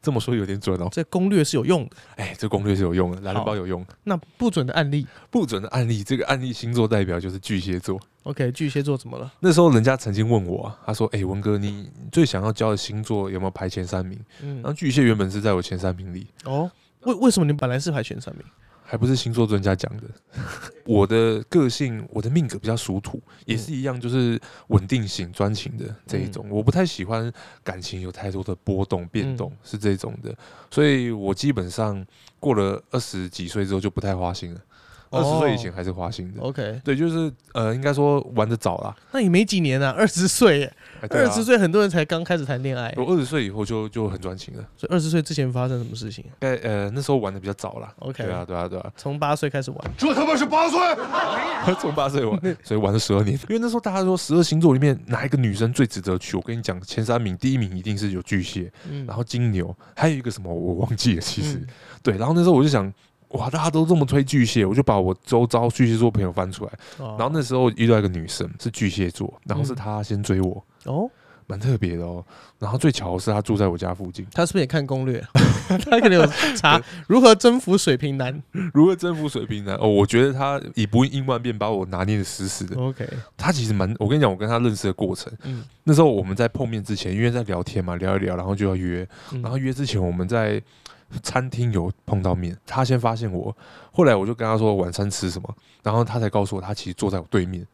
[0.00, 0.88] 这么说有点准哦。
[0.90, 1.90] 这攻略是有用的。
[2.16, 3.84] 哎，这攻略是有用的，懒人包有用。
[4.04, 8.00] 那不准的案例不准的案例，这个案例星座代表就是巨蟹座。
[8.22, 9.30] ，OK，巨蟹座怎么了？
[9.40, 16.70] 那时候人家曾经问我、啊，他说：“哎、文哥，你最想要教的星座有没有排前三名？”嗯然后，巨蟹原本是在我前三名里，哦，
[17.02, 18.44] 为为什么你本来是排前三名？
[18.90, 20.04] 还不是星座专家讲的。
[20.86, 26.46] 我的个性，我的命格比较属土，也是一样，就是稳定型、专情的这一种。
[26.48, 27.30] 我不太喜欢
[27.62, 30.34] 感情有太多的波动、变动，是这种的。
[30.70, 32.02] 所以我基本上
[32.40, 34.60] 过了二十几岁之后就不太花心了。
[35.10, 36.40] 二十岁以前还是花心的。
[36.42, 38.94] OK，对，就是呃，应该说玩的早啦。
[39.12, 40.72] 那你没几年啊，二十岁耶，
[41.10, 44.64] 二十岁很多人才刚开始谈恋爱，我二十岁以后就就很专情了。
[44.76, 47.92] 所以二十岁之前发生什么事情该呃那时候玩的比较早啦。
[48.00, 50.78] ？OK，对啊，对啊，对啊，从八岁开始玩，这他妈是八岁！
[51.80, 53.38] 从八岁玩， 所以玩了十二年。
[53.48, 56.36] 因为那时候大家说十二星座里面哪一个女生最值得娶？
[56.36, 61.66] 我跟你讲，前三名，第一名一定是有巨蟹，嗯然后金牛，还有一个什么我忘记了，其实、嗯
[62.02, 62.16] 对。
[62.16, 62.92] 然后那时候我就想。
[63.32, 66.72] 哇，大家都这么推巨蟹，我就把我周遭巨蟹座朋友翻出来。
[66.96, 71.10] 哦然后那时候遇到一个女生是巨蟹座，然后是嗯她先追我，哦，
[71.46, 72.24] 蛮特别的哦。
[72.58, 75.24] 然后最巧的是他住在我家附近，他是不是也看攻略？
[75.68, 78.42] 他可能有查如何征服水瓶男。
[78.72, 79.76] 如何征服水瓶男？
[79.76, 82.74] 哦，我觉得他以不应万变把我拿捏的死死的。
[82.80, 90.60] OK，他其实蛮，我跟你讲，我跟他认识的过程，嗯，那时候我们在碰面之前，因为在聊天嘛，聊一聊，然后就要约，嗯然后约之前我们在
[91.22, 93.54] 餐厅有碰到面，他先发现我，
[93.92, 97.66] 后来我就跟他说晚餐吃什么，然后他才告诉我他其实坐在我对面，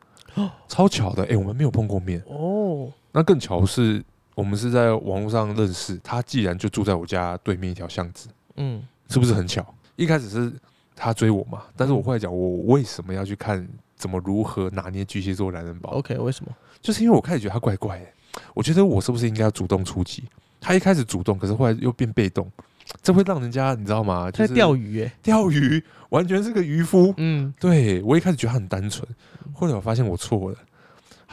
[0.69, 4.03] 超巧的，哎、我们没有碰过面，哦，那更巧的是
[4.35, 9.65] 我们是在网络上认识，他既然就住在我家对面一条巷子，嗯是不是很巧？
[9.97, 10.53] 一开始是
[10.97, 13.67] 他追我嘛，但是我后来讲我为什么要去看
[13.97, 16.51] 怎么如何拿捏巨蟹座男人包，，OK，为什么？
[16.81, 18.07] 就是因为我开始觉得他怪怪的，
[18.55, 20.25] 我觉得我是不是应该要主动出击？
[20.61, 22.51] 他一开始主动，可是后来又变被动，
[23.03, 24.31] 这会让人家你知道吗？
[24.31, 25.13] 他在钓鱼耶。
[25.23, 27.13] 钓鱼，完全是个渔夫。
[27.17, 29.07] 嗯对我一开始觉得他很单纯，
[29.53, 30.57] 后来我发现我错了，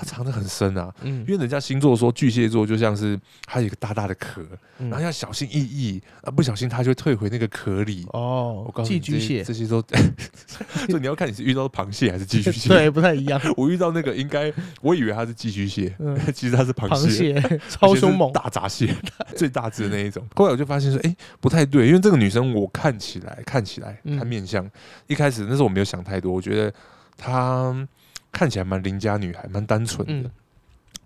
[0.02, 0.92] 他藏得很深啊。
[1.04, 4.42] 嗯因为人家星座说巨蟹座就像是它有一个大大的壳，
[4.80, 8.06] 嗯然后要小心翼翼，啊不小心它就会退回那个壳里。
[8.14, 9.80] 哦我告，诉你，寄居蟹这，些都，
[10.90, 12.70] 所以你要看你是遇到螃蟹还是寄居蟹。
[12.70, 13.40] 对，不太一样。
[13.56, 17.40] 我遇到那个应该，我以为它是寄居蟹，嗯其实它是螃螃蟹。
[17.70, 18.96] 超凶猛而且是，大闸蟹，
[19.38, 20.26] 最大只的那一种。
[20.36, 24.68] 后来我就发现说，哎、不太对，因为这个女生我看起来看起来嗯看面相，
[25.08, 26.74] 一开始那时候我没有想太多，我觉得
[27.18, 27.76] 她
[28.32, 30.30] 看起来蛮邻家女孩，蛮单纯的。
[30.30, 30.32] 嗯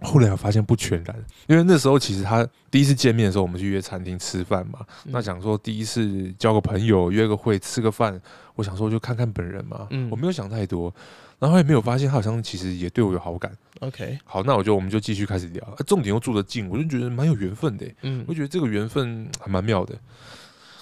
[0.02, 1.16] 后来我发现不全然，
[1.48, 8.20] 因为那时候其实他第一次见面的时候，我们去约餐厅吃饭嘛，嗯那想说第一次交个朋友，约个会，吃个饭，
[8.56, 10.94] 我想说就看看本人嘛，嗯我没有想太多，
[11.40, 13.50] 然后也没有发现他好像其实也对我有好感。
[13.80, 17.88] OK，好，那我就我们就继续开始聊，啊重点又住得近，我就觉得蛮有缘分的。
[18.02, 19.96] 嗯我觉得这个缘分还蛮妙的。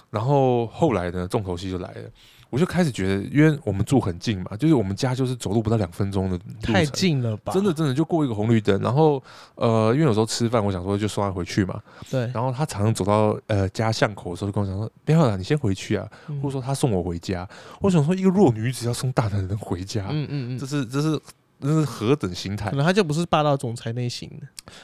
[0.09, 2.09] 然后后来呢，重头戏就来了。
[2.53, 6.93] 我就开始觉得，因为我们住很近嘛，就是我们家就是走路不到两分钟的路太程。
[6.93, 7.51] 近了吧？
[7.51, 9.21] 真的真的就过一个红绿灯，然后
[9.55, 11.81] 呃，因为有时候吃饭，我想说就送他回去嘛。
[12.11, 17.49] 对，然后他常常走到呃家巷口的时候，就跟我讲说：“不要了，你先回去啊。”嗯或者说他送我回家。
[17.81, 21.19] 我想说，一个弱女子要送大男人回家，嗯嗯嗯，这是这是
[21.59, 22.75] 这是何等心态可？
[22.75, 24.29] 能他就不是霸道总裁类型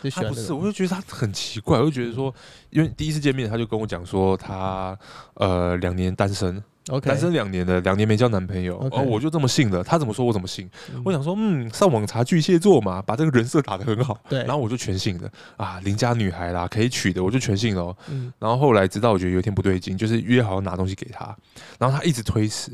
[0.01, 2.33] 的，他不是，我就觉得他很奇怪，我就觉得说，
[2.69, 4.97] 因为第一次见面他就跟我讲说他
[5.33, 10.67] 呃两年单身，OK，单身两年了，两年没交男朋友哦，我就这么信了，他怎么说我怎么信。
[10.93, 17.97] 嗯我想说，嗯，上网查巨蟹座嘛，把这个人设打得很好，对，然后我就全信了啊，邻家女孩啦，可以娶的，我就全信了哦。
[18.09, 21.35] 嗯然后后来直到我觉得有一天不对劲，就是约好要拿东西给他，
[21.77, 22.71] 然后他一直推迟。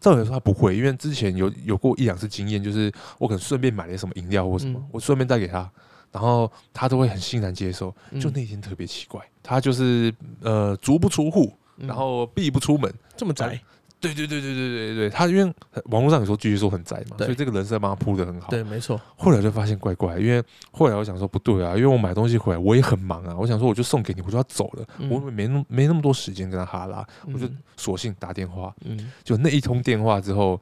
[0.00, 5.70] 照理说他不会，因为之前有有过一两次经验，就是我可能顺便买了什么饮料或什么，嗯我顺便带给他，
[6.10, 7.94] 然后他都会很欣然接受。
[8.10, 12.92] 嗯就那天特别奇怪，他就是呃足不出户，嗯然后必不出门。
[13.16, 13.60] 这么宅，
[14.00, 15.54] 对对对对对对对，他因为
[15.84, 18.48] 网络上有说巨蟹座很宅嘛，所以这个人设帮他铺的很好。
[18.48, 25.08] 对，没错，后来就发现怪怪，因为后来我想说不对啊，因为我买东西回来我也很忙啊，我想说我就送给你，我就要走了，嗯。
[25.08, 28.74] 我没那么没那么多时间跟他哈拉，我就嗯索性打电话。
[28.84, 30.60] 嗯，就那一通电话之后，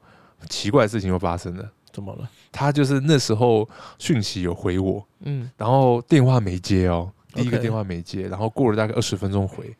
[0.49, 1.67] 奇怪的事情又发生了。
[1.91, 2.29] 怎么了？
[2.51, 5.49] 他就是那时候讯息有回我，嗯。
[5.57, 9.75] 然后电话没接哦，第一个电话没接，然后过了大概二十分钟回，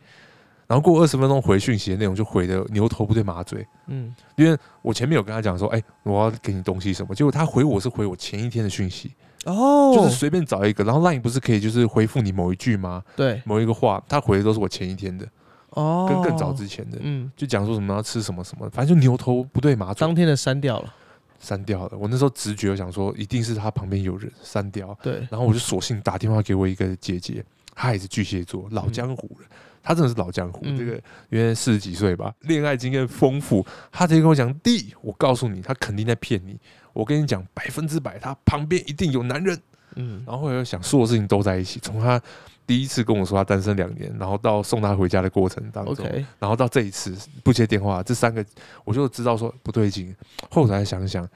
[0.71, 4.15] 然后过二十分钟回讯息的内容就回的牛头不对马嘴，嗯。
[4.37, 9.11] 因为我前面有跟他讲说，哎、我要给你东西什么，结果他回我是回我前一天的讯息，
[9.43, 13.03] 哦，就是随便找一个，然后 LINE 不是可以就是回复你某一句吗？
[13.17, 13.41] 对。
[13.43, 15.27] 某一个话，他回的都是我前一天的，
[15.71, 20.93] 哦，跟更早之前的，嗯，就讲说什么要吃什么什么，反正就牛头不对马嘴，当天的删掉了，
[21.37, 21.97] 删掉了。
[21.97, 27.43] 我那时候直觉我想说，一定是他旁边有人删掉，对，然后我就索性打电话给我一个姐姐，
[27.75, 29.47] 她也是巨蟹座，老江湖了。
[29.83, 33.65] 她真的是老江湖，嗯这个原来四十几岁吧，恋爱经验丰富。
[33.91, 36.59] 他直接跟我讲：“弟，我告诉你，他肯定在骗你。
[36.93, 39.59] 我跟你讲，百分之百，他旁边一定有男人。”
[39.95, 41.79] 嗯然后后来想，所有事情都在一起。
[41.81, 42.21] 从他
[42.65, 46.05] 第一次跟我说他单身两年，然后到送他回家的过程当中
[46.39, 47.13] 然后到这一次
[47.43, 48.45] 不接电话，这三个
[48.85, 50.15] 我就知道说不对劲。
[50.49, 51.27] 后来想想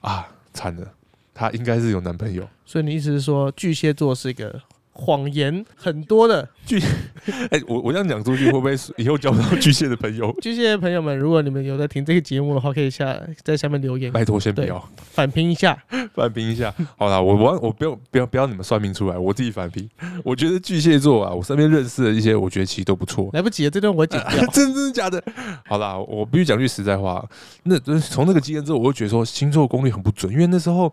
[0.00, 0.90] 啊，惨了，
[1.34, 2.48] 他应该是有男朋友。
[2.64, 4.58] 所以你意思是说巨蟹座是一个
[5.00, 6.82] 谎言很多的巨
[7.50, 10.34] 哎、我我这样讲出去，会不会以后交不到巨蟹的朋友？
[10.42, 14.82] 巨蟹的朋友们，如果你们有在听这个节目的话，可以下在下面留言拜托先不要
[15.12, 15.78] 反评一下。
[16.14, 16.74] 反评一下。
[16.96, 19.88] 好啦，我我我不要不要不要你们算命出来，我自己反评。
[20.24, 23.30] 我觉得巨蟹座啊，我身边认识的一些，我觉得其实都不错。
[23.32, 24.44] 来不及了，这段我会剪掉。
[24.52, 25.22] 真真的假的？
[25.66, 27.24] 好啦，我必须讲句实在话，
[27.62, 30.92] 那从那个经验之后，我就觉得说星座功力很不准，因为那时候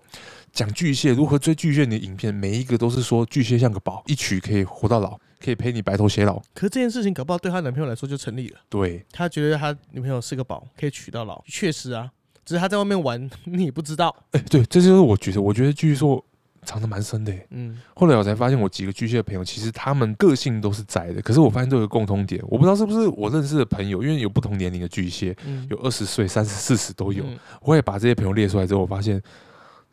[0.56, 6.42] 讲巨蟹如何追巨蟹的影片，每一个都是说巨蟹像个宝，一娶可以活到老，可以陪你白头偕老。
[6.54, 11.44] 可是这件事情搞不好对她男朋友来说就成立了，对，他觉得他女朋友是个宝，可以娶到老。
[11.46, 12.10] 确实啊，
[12.46, 14.16] 只是他在外面玩，你也不知道。
[14.32, 16.24] 哎、 对，这就是我觉得，我觉得巨蟹座
[16.64, 17.46] 藏的蛮深的耶。
[17.50, 27.26] 嗯，后来我才发现，我几个巨蟹的朋友，其实他们个性都是宅的，可是我发现都有个共通点，我不知道是不是我认识的朋友，因为有不同年龄的巨蟹，嗯有二十岁、三十、四十都有。
[27.26, 29.22] 嗯我也把这些朋友列出来之后，我发现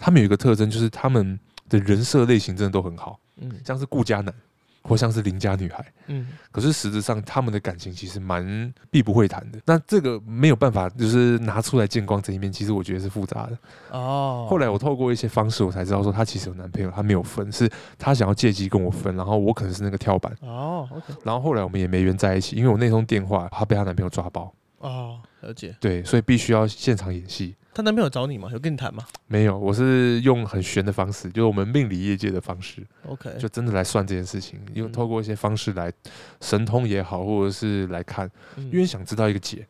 [0.02, 1.38] 他们有一个特征，就是他们
[1.68, 4.34] 的人设类型真的都很好，嗯像是顾家男
[4.82, 5.86] 或像是邻家女孩。
[6.08, 9.60] 嗯，可是实质上，他们的感情其实蛮避不会谈的。
[9.64, 13.56] 那这个没有办法，就是拿出来见光这一面，其实我觉得是复杂的。
[13.92, 14.44] 哦。
[14.50, 20.36] 后来我透过一些方式，我才知道说，她其实有男朋友，她没有分，是她想要借机跟我分，然后我可能是那个跳板。
[20.40, 25.72] 哦，OK，然后后来我们也没缘在一起，因为我那通电话，她被她男朋友抓包，哦，了解。
[25.78, 27.54] 对，所以必须要现场演戏。
[27.74, 28.48] 她男朋友找你吗？
[28.52, 35.92] 有跟你谈吗没有，我是用很玄的方式，就是我们命理业界的方式，？OK，就真的来算这件事情，用嗯透过一些方式来
[36.40, 39.66] 神通也好，或者是来看，嗯因为想知道一个解。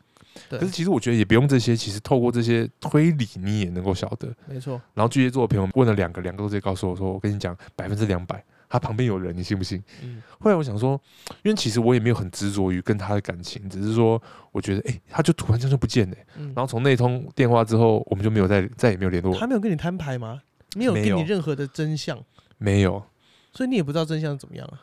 [0.48, 4.34] 对可是其实我觉得也不用这些，其实透过这些推理，你也能够晓得。
[4.46, 10.98] 没错，然后巨蟹座的朋友问了两个，两个都直接告诉我说：“我跟你讲，百分之两百，他旁边有人，你信不信？”嗯后来我想说，
[11.42, 20.40] 因为其实我也没有很执着于跟他的感情，只是说我觉得，哎、他就突然间就不见了、嗯然后从那通电话之后，我们就没有再再也没有联络，他没有跟你摊牌吗？
[20.74, 22.18] 没有给你任何的真相，
[22.56, 23.04] 没有。
[23.52, 24.80] 所以你也不知道真相怎么样啊。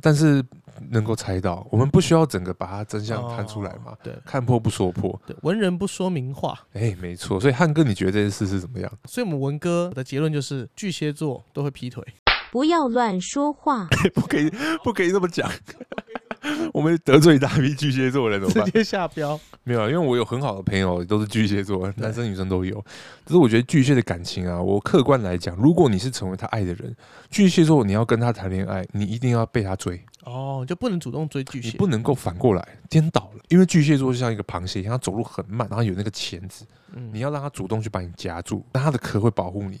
[0.00, 0.42] 但是
[0.90, 5.20] 能够猜到，我们不需要整个把它真相摊出来嘛，哦对看破不说破。
[5.26, 7.38] 对，文人不说明话，哎、没错。
[7.40, 8.90] 所以汉哥，你觉得这件事是怎么样？
[9.04, 12.02] 所以我们文哥的结论就是巨蟹座都会劈腿。
[12.50, 13.86] 不要乱说话。
[14.14, 14.50] 不可以，
[14.82, 15.50] 不可以这么讲。
[16.72, 18.64] 我们得罪一大批巨蟹座人怎么办？
[18.64, 19.38] 直接下标。
[19.62, 22.82] 没有啊，因为我有很好的朋友都是巨蟹座，男生女生都有。
[23.26, 26.96] 只是我觉得巨蟹的感情啊，我客观来讲，如果你是成为他爱的人，
[27.30, 33.42] 巨蟹座你要跟他谈恋爱，你一定要被他追，哦，就不能主动追巨蟹，你不能够反过来颠倒了。
[33.50, 39.78] 因为巨蟹座就像一个螃蟹一样，它走路很慢，然后有那个钳子，嗯你要让它主动去把你夹住，那它的壳会保护你。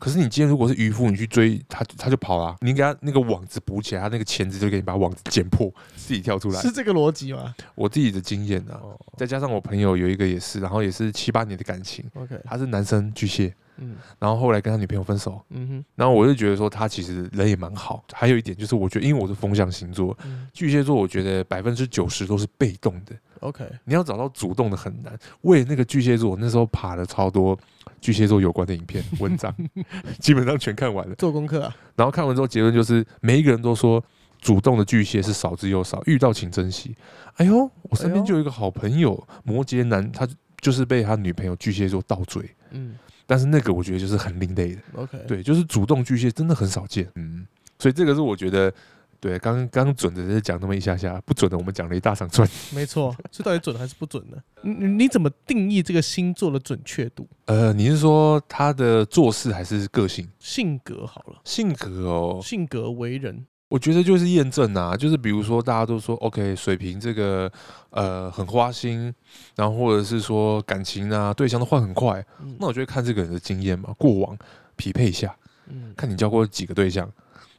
[0.00, 2.56] 可是你今天如果是渔夫，你去追他，他就跑了。
[2.62, 6.72] 你给他那个网子补起来，他那个钳子就给你把网子剪破，自己跳出来 是。
[6.72, 7.54] 这个逻辑吗？
[7.74, 18.02] 我自己的经验啊，哦再加上我朋友有一个也是，然后也是七八年的感情，，OK，他是男生巨蟹，嗯然后后来跟他女朋友分手，嗯哼，然后我就觉得说他其实人也蛮好。
[18.12, 25.18] 还有一点就是，我觉得因为我是风象星座，嗯巨蟹座，我觉得百分之九十都是被动的，，OK，你要找到主动的很难。
[25.42, 27.58] 为那个巨蟹座，我那时候爬了超多
[28.00, 29.54] 巨蟹座有关的影片文章，
[30.20, 31.14] 基本上全看完了。
[31.16, 34.02] 做功课啊，然后看完之后，结论就是每一个人都说，
[34.40, 36.94] 主动的巨蟹是少之又少，遇到请珍惜。
[37.34, 40.28] 哎呦，我身边就有一个好朋友，摩羯男，他
[40.60, 42.94] 就是被他女朋友巨蟹座倒追，嗯
[43.26, 47.46] 但是那个我觉得就是很另类的，，OK，，对，就是主动巨蟹真的很少见，嗯，
[47.78, 48.72] 所以这个是我觉得。
[49.20, 52.48] 对，刚刚准的是讲那么一下下，不准的我们讲了一大长串。
[52.74, 54.38] 没错，这到底准还是不准呢？
[54.62, 57.28] 你你你怎么定义这个星座的准确度？
[57.44, 60.26] 呃，你是说他的做事还是个性？
[60.38, 67.52] 性格好了，性格哦，性格为人，我觉得就是验证啊，就是比如说大家都说 OK，水瓶这个
[67.90, 69.14] 呃很花心，
[69.54, 74.36] 然后或者是说感情啊对象都换很快，嗯那我就会看这个人的经验嘛，过往
[74.76, 77.10] 匹配一下，嗯，看你交过几个对象，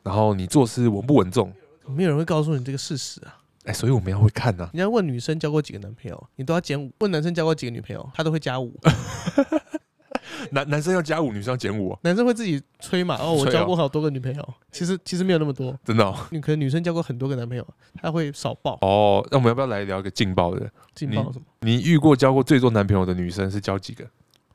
[0.04, 1.52] 然后你做事稳不稳重，
[1.88, 3.38] 没有人会告诉你这个事实啊。
[3.66, 8.76] 哎，所以我们要会看呐、人家问女生交过几个男朋友，你都要减五；问男生交过几个女朋友，他都会加五。
[10.50, 13.16] 男男生要加五，女生要减五、哦，男生会自己吹嘛？
[13.22, 15.78] 哦，我交过好多个女朋友，其实其实没有那么多。
[15.86, 16.18] 真的哦。
[16.32, 17.66] 你可能女生交过很多个男朋友，
[18.02, 20.68] 他会少报哦，那我们要不要来聊一个劲爆的？
[20.96, 21.46] 劲爆什么？
[21.60, 24.04] 你遇过交过最多男朋友的女生是交几个？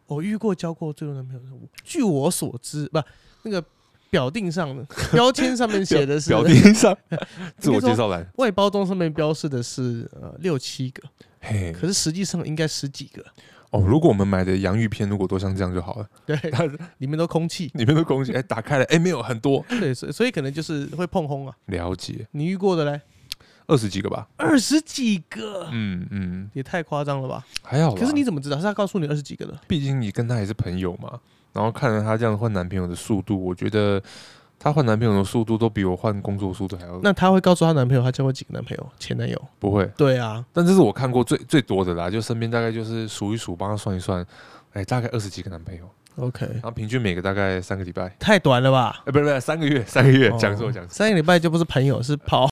[0.07, 1.47] 我遇过交过最多男朋友的，
[1.85, 3.01] 据我所知，不，
[3.43, 3.65] 那个
[4.11, 6.97] 表定上的 标签上面写的是 表定上
[7.59, 11.03] 自我介绍栏，外包装上面标示的是呃六七个，
[11.41, 13.25] 嘿，可是实际上应该十几个，
[13.71, 16.37] 哦，如果我们买的洋芋片如果都像这样就好了，对，
[16.99, 21.55] 里面都空气，里面都空气哎打开了哎没有很多，对，所以所以可能就是会碰轰啊。
[21.67, 22.27] 了解。
[22.31, 23.01] 你遇过的嘞，
[23.67, 27.45] 二十几个吧，二十几个，嗯嗯，也太夸张了吧？
[27.63, 27.95] 还好。
[27.95, 28.57] 可是你怎么知道？
[28.57, 29.59] 是他告诉你二十几个的？
[29.67, 31.19] 毕竟你跟他也是朋友嘛，
[31.57, 34.01] 然后看着她这样换男朋友的速度，我觉得
[34.59, 39.43] 她换男朋友的速度都比我换工作速度还要那她会告诉她男朋友她交过几个男朋友、前男友？
[39.59, 39.91] 不会。
[39.97, 44.25] 对啊，但这是我看过最最多的啦，就身边大概就是数一数，帮他算一算，
[44.75, 49.03] 哎，大概二十几个男朋友，OK，然后平均每个大概三个礼拜，太短了吧？
[49.07, 50.93] 哎，不是不是三个月，三个月，哦讲错讲错。
[50.93, 52.49] 三个礼拜就不是朋友，是跑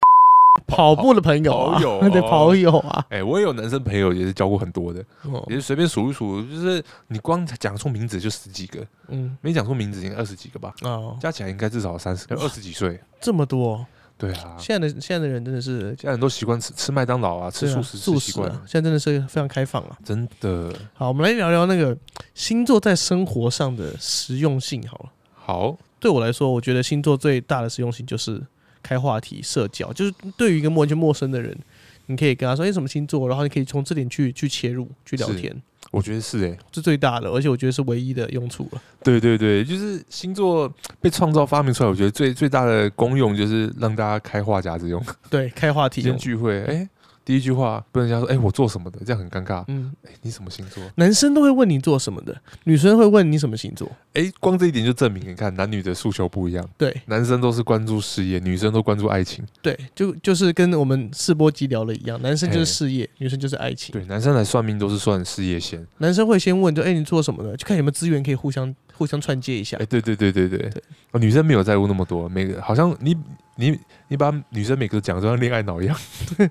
[0.66, 2.28] 跑步的朋友啊，跑友 对，哦。
[2.28, 12.98] 跑友啊，哎，我也有男生朋友也是交过很多的，哦也是随便数一数，就是你光讲出名字就十几个，嗯，没讲出名字应该二十几个吧，哦，加起来应该至少三十，二十几岁。
[13.20, 13.84] 这么多，
[14.16, 19.96] 对啊，现在的现在的人真的是现在人都习惯吃吃麦当劳啊，吃素食吃素食习现在真的是非常开放啊。
[20.04, 20.72] 真的。
[20.94, 21.96] 好，我们来聊聊那个
[22.34, 25.12] 星座在生活上的实用性好了。
[25.34, 25.76] 好。
[26.00, 28.38] 对我来说，我觉得星座最大的实用性就是
[28.84, 31.58] 开话题、社交，就是对于一个完全陌生的人，
[32.06, 35.52] 你可以跟他说：“哎、什么星座？”然后你可以从这点去去切入去聊天，
[35.90, 38.82] 我觉得是哎、这最大的，而且我觉得是唯一的用处了。
[39.02, 40.70] 对对对，就是星座
[41.00, 45.02] 被创造发明出来，我觉得最最大的功用就是让大家开话匣子用。
[45.30, 46.16] 对，开话题用。
[46.18, 46.88] 聚会，哎、
[47.24, 49.64] 第一句话不能讲说，哎、我做什么的，这样很尴尬。
[49.68, 50.82] 嗯，哎、你什么星座？
[50.96, 53.90] 男生都会问你做什么的，女生会问你什么星座。
[54.12, 59.44] 哎、光这一点就证明，你看男女的诉求不一样，对男生都是关注事业，女生都关注爱情。
[59.62, 63.92] 对，就就是跟我们试播集聊的一样，男生就是事业，女生就是爱情。
[63.92, 65.84] 对，男生来算命都是算事业线。
[65.98, 69.86] 男生会先问，就哎、你做什么的，就看有没有资源可以互相互相串接一下哎、。
[69.86, 70.72] 对对对对对，
[71.12, 73.16] 哦，女生没有在乎那么多，每个好像你
[73.56, 73.78] 你
[74.08, 75.96] 你把女生每个都讲都像恋爱脑一样。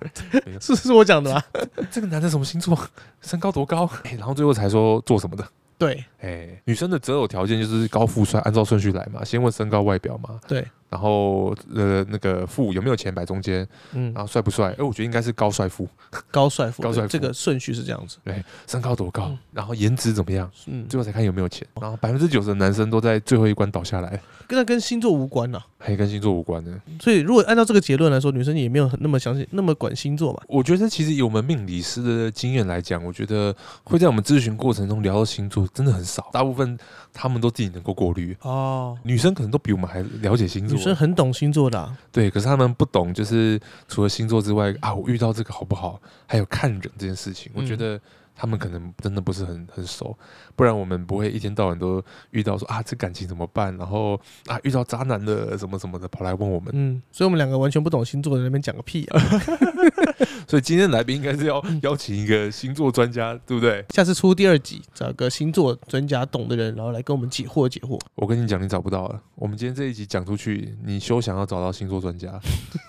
[0.59, 1.41] 是是我讲的 吗？
[1.89, 2.77] 这个男的什么星座？
[3.21, 3.89] 身高多高？
[4.03, 5.47] 哎、然后最后才说做什么的。
[5.75, 14.13] 对哎、女生的择偶条件就是高富帅，按照顺序来嘛，先问身高外表嘛，对，然后呃那个富有没有钱摆中间，嗯。
[14.13, 14.75] 然，后帅不帅？
[14.77, 15.89] 哎、我觉得应该是高帅富，
[16.29, 17.07] 高帅富，高帅富。
[17.07, 18.17] 这个顺序是这样子。
[18.23, 19.37] 对身高多高，嗯。
[19.51, 21.67] 然后颜值怎么样，嗯，最后才看有没有钱。
[21.81, 24.09] 然后百分之九十的男生都在最后一关倒下来，
[24.47, 26.71] 跟那跟星座无关呐、还跟星座无关的。
[27.01, 30.39] 所以如果按照这个结论来说，女生也没有很那么相信那么管星座嘛。
[30.47, 36.77] 我觉得其实以我们命理师的经验来讲，我觉得会在我们咨询过程中聊到星座真的很少，大部分
[37.11, 38.37] 他们都自己能够过滤。
[38.41, 40.77] 哦，女生可能都比我们还了解星座。
[40.77, 48.01] 女，生很懂星座的、啊，对，可是他们不懂，就是除了星座之外啊，我遇到这个好不好，还有看人这件事情，我觉嗯得
[48.35, 50.17] 他们可能真的不是很很熟，
[50.55, 56.71] 不然我们不会一天到晚都遇到说啊，这感情怎么办，然后啊遇到渣男了什么什么的，跑来问我们。
[56.73, 59.21] 嗯，所以我们两个完全不懂星座的在那边讲个屁啊！
[60.47, 63.83] 所以今天来宾应该是要嗯邀请一个星座专家，对不对？
[63.89, 67.99] 下次出第二集，找个星座专家懂的人，然后来跟我们解惑解惑。
[68.15, 69.21] 我跟你讲，你找不到了。
[69.35, 72.39] 我们今天这一集讲出去，你休想要找到星座专家。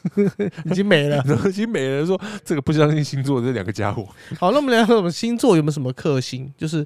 [0.66, 1.24] 已经没了。
[1.48, 4.06] 已经没了说这个不相信星座的这两个家伙，
[4.38, 6.78] 好，那我们聊聊我们星座有没有什么克星，就是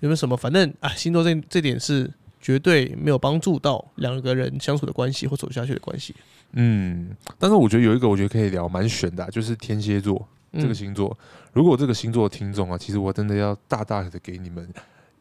[0.00, 2.10] 有没有什么，反正啊，星座这这点是
[2.42, 6.14] 绝对没有帮助到两个人相处的关系或走下去的关系。
[6.52, 11.16] 嗯，但是我觉得有一个我觉得可以聊蛮悬的啊、就是天蝎座这个嗯星座。
[11.54, 14.68] 如果这个星座的听众啊，其实我真的要大大的给你们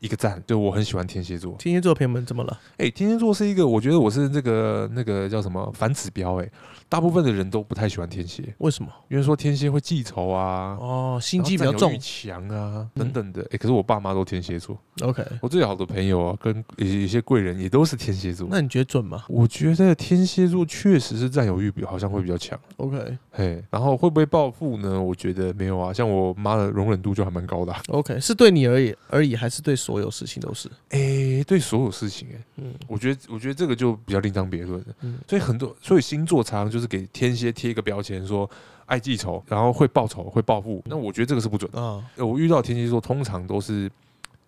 [0.01, 1.55] 一个赞，就我很喜欢天蝎座。
[1.59, 2.59] 天蝎座朋友们怎么了？
[2.77, 6.49] 哎、天蝎座是一个，我觉得我是这个那个叫什么反指标、哎，
[6.89, 8.91] 大部分的人都不太喜欢天蝎，为什么？
[9.09, 10.75] 因为说天蝎会记仇啊。
[10.79, 11.95] 哦，心机比较重。
[11.99, 13.47] 强啊，嗯等等的。
[13.51, 18.47] 哎、可是我爸妈都天蝎座，OK，我最好的朋友啊，跟有一些贵人也都是天蝎座。
[18.49, 24.99] 那你觉得准吗我觉得天蝎座确实是占有欲比好像会比较强，？OK 嘿，然后会不会报复呢？
[24.99, 27.79] 我觉得没有啊，像我妈的容忍度就还蛮高的、啊。
[27.89, 30.69] OK，是对你而已而已，还是对所有事情都是？
[30.89, 34.95] 哎、对所有事情、哎，嗯我觉得我觉得这个就比较另当别论了。
[35.01, 38.49] 嗯所以很多，所以星座常常就是给天蝎贴一个标签，说
[38.85, 40.81] 爱记仇，然后会报仇，会报复。
[40.85, 42.25] 那我觉得这个是不准的。
[42.25, 43.91] 我遇到天蝎座通常都是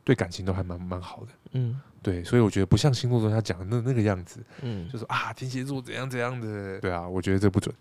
[0.04, 1.28] 对感情都还蛮蛮好的。
[1.54, 7.74] 嗯对，所以我觉得不像星座中他讲的那那个样子，嗯，就是啊天蝎座怎样怎样的，对啊，我觉得这不准。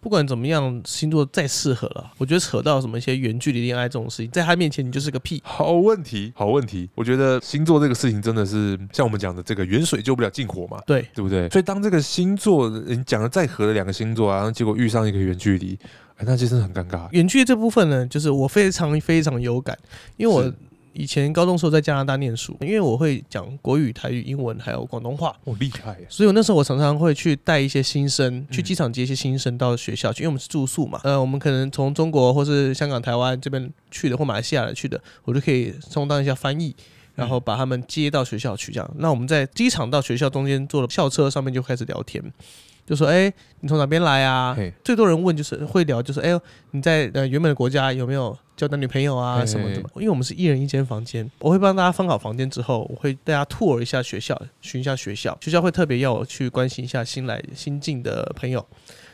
[0.00, 5.40] 不管怎么样，星座再适合了，我觉得扯到什么一些远距离恋爱这种事情，在他面前你就是个屁。
[5.44, 6.88] 好问题，好问题。
[6.94, 11.48] 我觉得星座这个事情真的是像我们讲的这个远水救不了近火嘛，对，对不对？
[11.50, 15.78] 所以当这个星座你讲的再合的两个星座啊，然后结果遇上一个远距离，
[16.16, 17.08] 哎，那其实很尴尬。
[17.12, 19.78] 远距离这部分呢，就是我非常非常有感，
[20.16, 20.54] 因为我是
[20.92, 26.06] 以前高中时候在加拿大念书，因为我会讲国语、台语、英文还有广东话，哦，厉害耶！
[26.08, 36.74] 所以我那时候我常常会去带一些新生去嗯机场接一些新生到学校去，因为我们是住宿嘛，呃，我们可能从中国或是香港、台湾这边去的，或马来西亚来去的，我就可以充当一下翻译。
[37.16, 38.90] 然后把他们接到学校去，这样。
[38.96, 42.22] 那我们在机场到学校中间坐了校车上面就开始聊天，
[42.90, 49.88] 就说：“哎，你从哪边来啊？”，最多人问就是会聊，就是哎呦，你在呃原本的国家有没有交男女朋友啊什么的嘛？
[49.94, 55.38] 因为我们是一人一间房间，我会帮大家分好房间之后，我会带大家 tour 一下学校，巡一下学校。
[55.40, 58.66] 学校会特别要我去关心一下新来新进的朋友。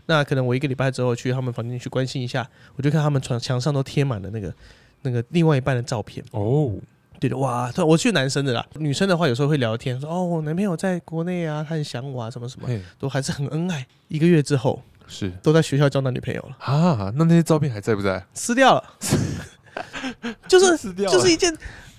[0.06, 4.54] 那可能我一个礼拜之后去他们房间去关心一下，我就看他们床墙上都贴满了那个
[5.02, 6.24] 那个另外一半的照片。
[6.30, 6.72] 哦，
[7.20, 13.86] 对的，哇，对我去男生的啦，女生的话有时候会聊天，说哦，我男朋友在国内啊，他很想我啊，什么什么，都还是很恩爱。
[14.08, 16.56] 一个月之后，是都在学校交男女朋友了。
[16.60, 18.24] 啊，那那些照片还在不在？
[18.34, 18.84] 撕掉了，
[20.48, 21.56] 就是撕掉就是一件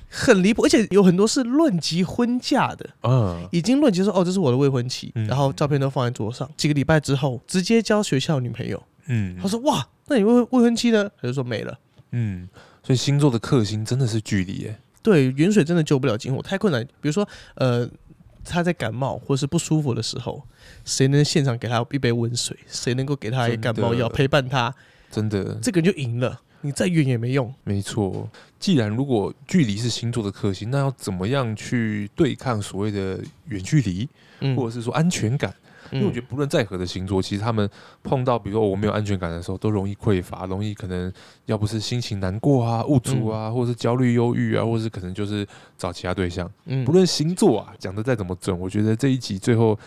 [0.10, 6.50] 很离谱，而且有很多是论及婚嫁的，嗯，已经论及说哦，这是我的未婚妻，嗯然后照片都放在桌上。
[6.56, 8.82] 几个礼拜之后，直接交学校女朋友。
[9.10, 11.10] 嗯他说哇，那你未未婚妻呢？
[11.22, 11.78] 他就说没了。
[12.12, 12.48] 嗯，
[12.84, 14.80] 所以星座的克星真的是距离耶。
[15.02, 16.84] 对，远水真的救不了近火，太困难。
[17.02, 17.90] 比如说呃。
[18.50, 20.42] 他在感冒或是不舒服的时候，
[20.86, 22.58] 谁能现场给他一杯温水？
[22.66, 24.74] 谁能够给他一感冒药陪伴他？
[25.12, 26.40] 真的，这个人就赢了。
[26.62, 27.54] 你再远也没用。
[27.66, 28.30] 没错。
[28.58, 33.20] 既然如果距离是星座的克星，那要怎么样去对抗所谓的
[33.50, 34.08] 远距离，
[34.40, 35.54] 嗯或者是说安全感？
[35.92, 37.70] 因为我觉得不论再何的星座，其实他们
[38.04, 41.12] 碰到比如说我没有安全感的时候，都容易匮乏，容易可能
[41.46, 46.50] 要不是心情难过啊、无助啊，或者是焦虑、忧郁啊，或者是可能就是找其他对象。
[46.66, 49.78] 嗯不论星座啊，讲的再怎么准，我觉得这一集最后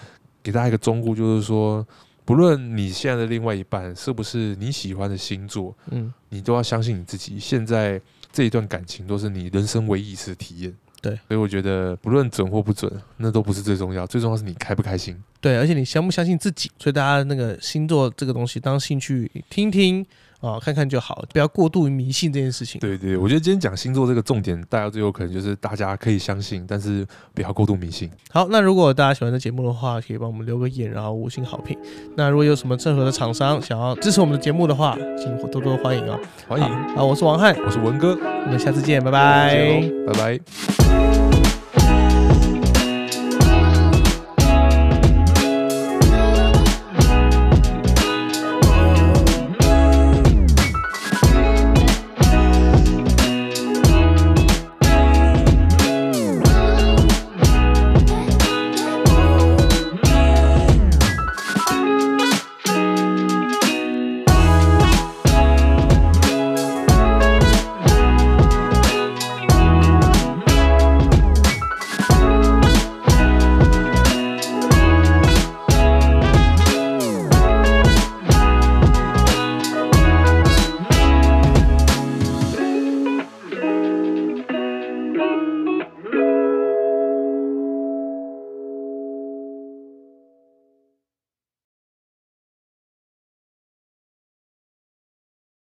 [0.43, 1.87] 给大家一个忠告，就是说，
[2.25, 7.39] 不论你现在的另外一半是不是你喜欢的星座，嗯，你都要相信你自己。
[7.39, 8.01] 现在
[8.33, 10.75] 这一段感情都是你人生唯一一次的体验。
[11.01, 15.17] 对，所以我觉得不论准或不准，那都不是最重要，最重要是你开不开心。
[15.41, 16.71] 对，而且你相不相信自己？
[16.79, 20.05] 所以大家那个星座这个东西当兴趣听听
[20.41, 22.81] 啊、看看就好，不要过度迷信这件事情。
[22.81, 28.11] 对对，我觉得今天讲星座这个重点，大家最后可能就是大家可以相信，但是不要过度迷信。
[28.31, 31.79] 好，那如果大家喜欢这节目的话，可以帮我们留个言，然后五星好评。
[32.17, 36.19] 那如果有什么任何的厂商想要支持我们的节目的话，请多多欢迎哦。
[36.49, 38.17] 欢迎，啊，我是王翰，我是文哥，
[38.47, 39.83] 我们下次见，拜拜。
[40.07, 41.20] 拜拜。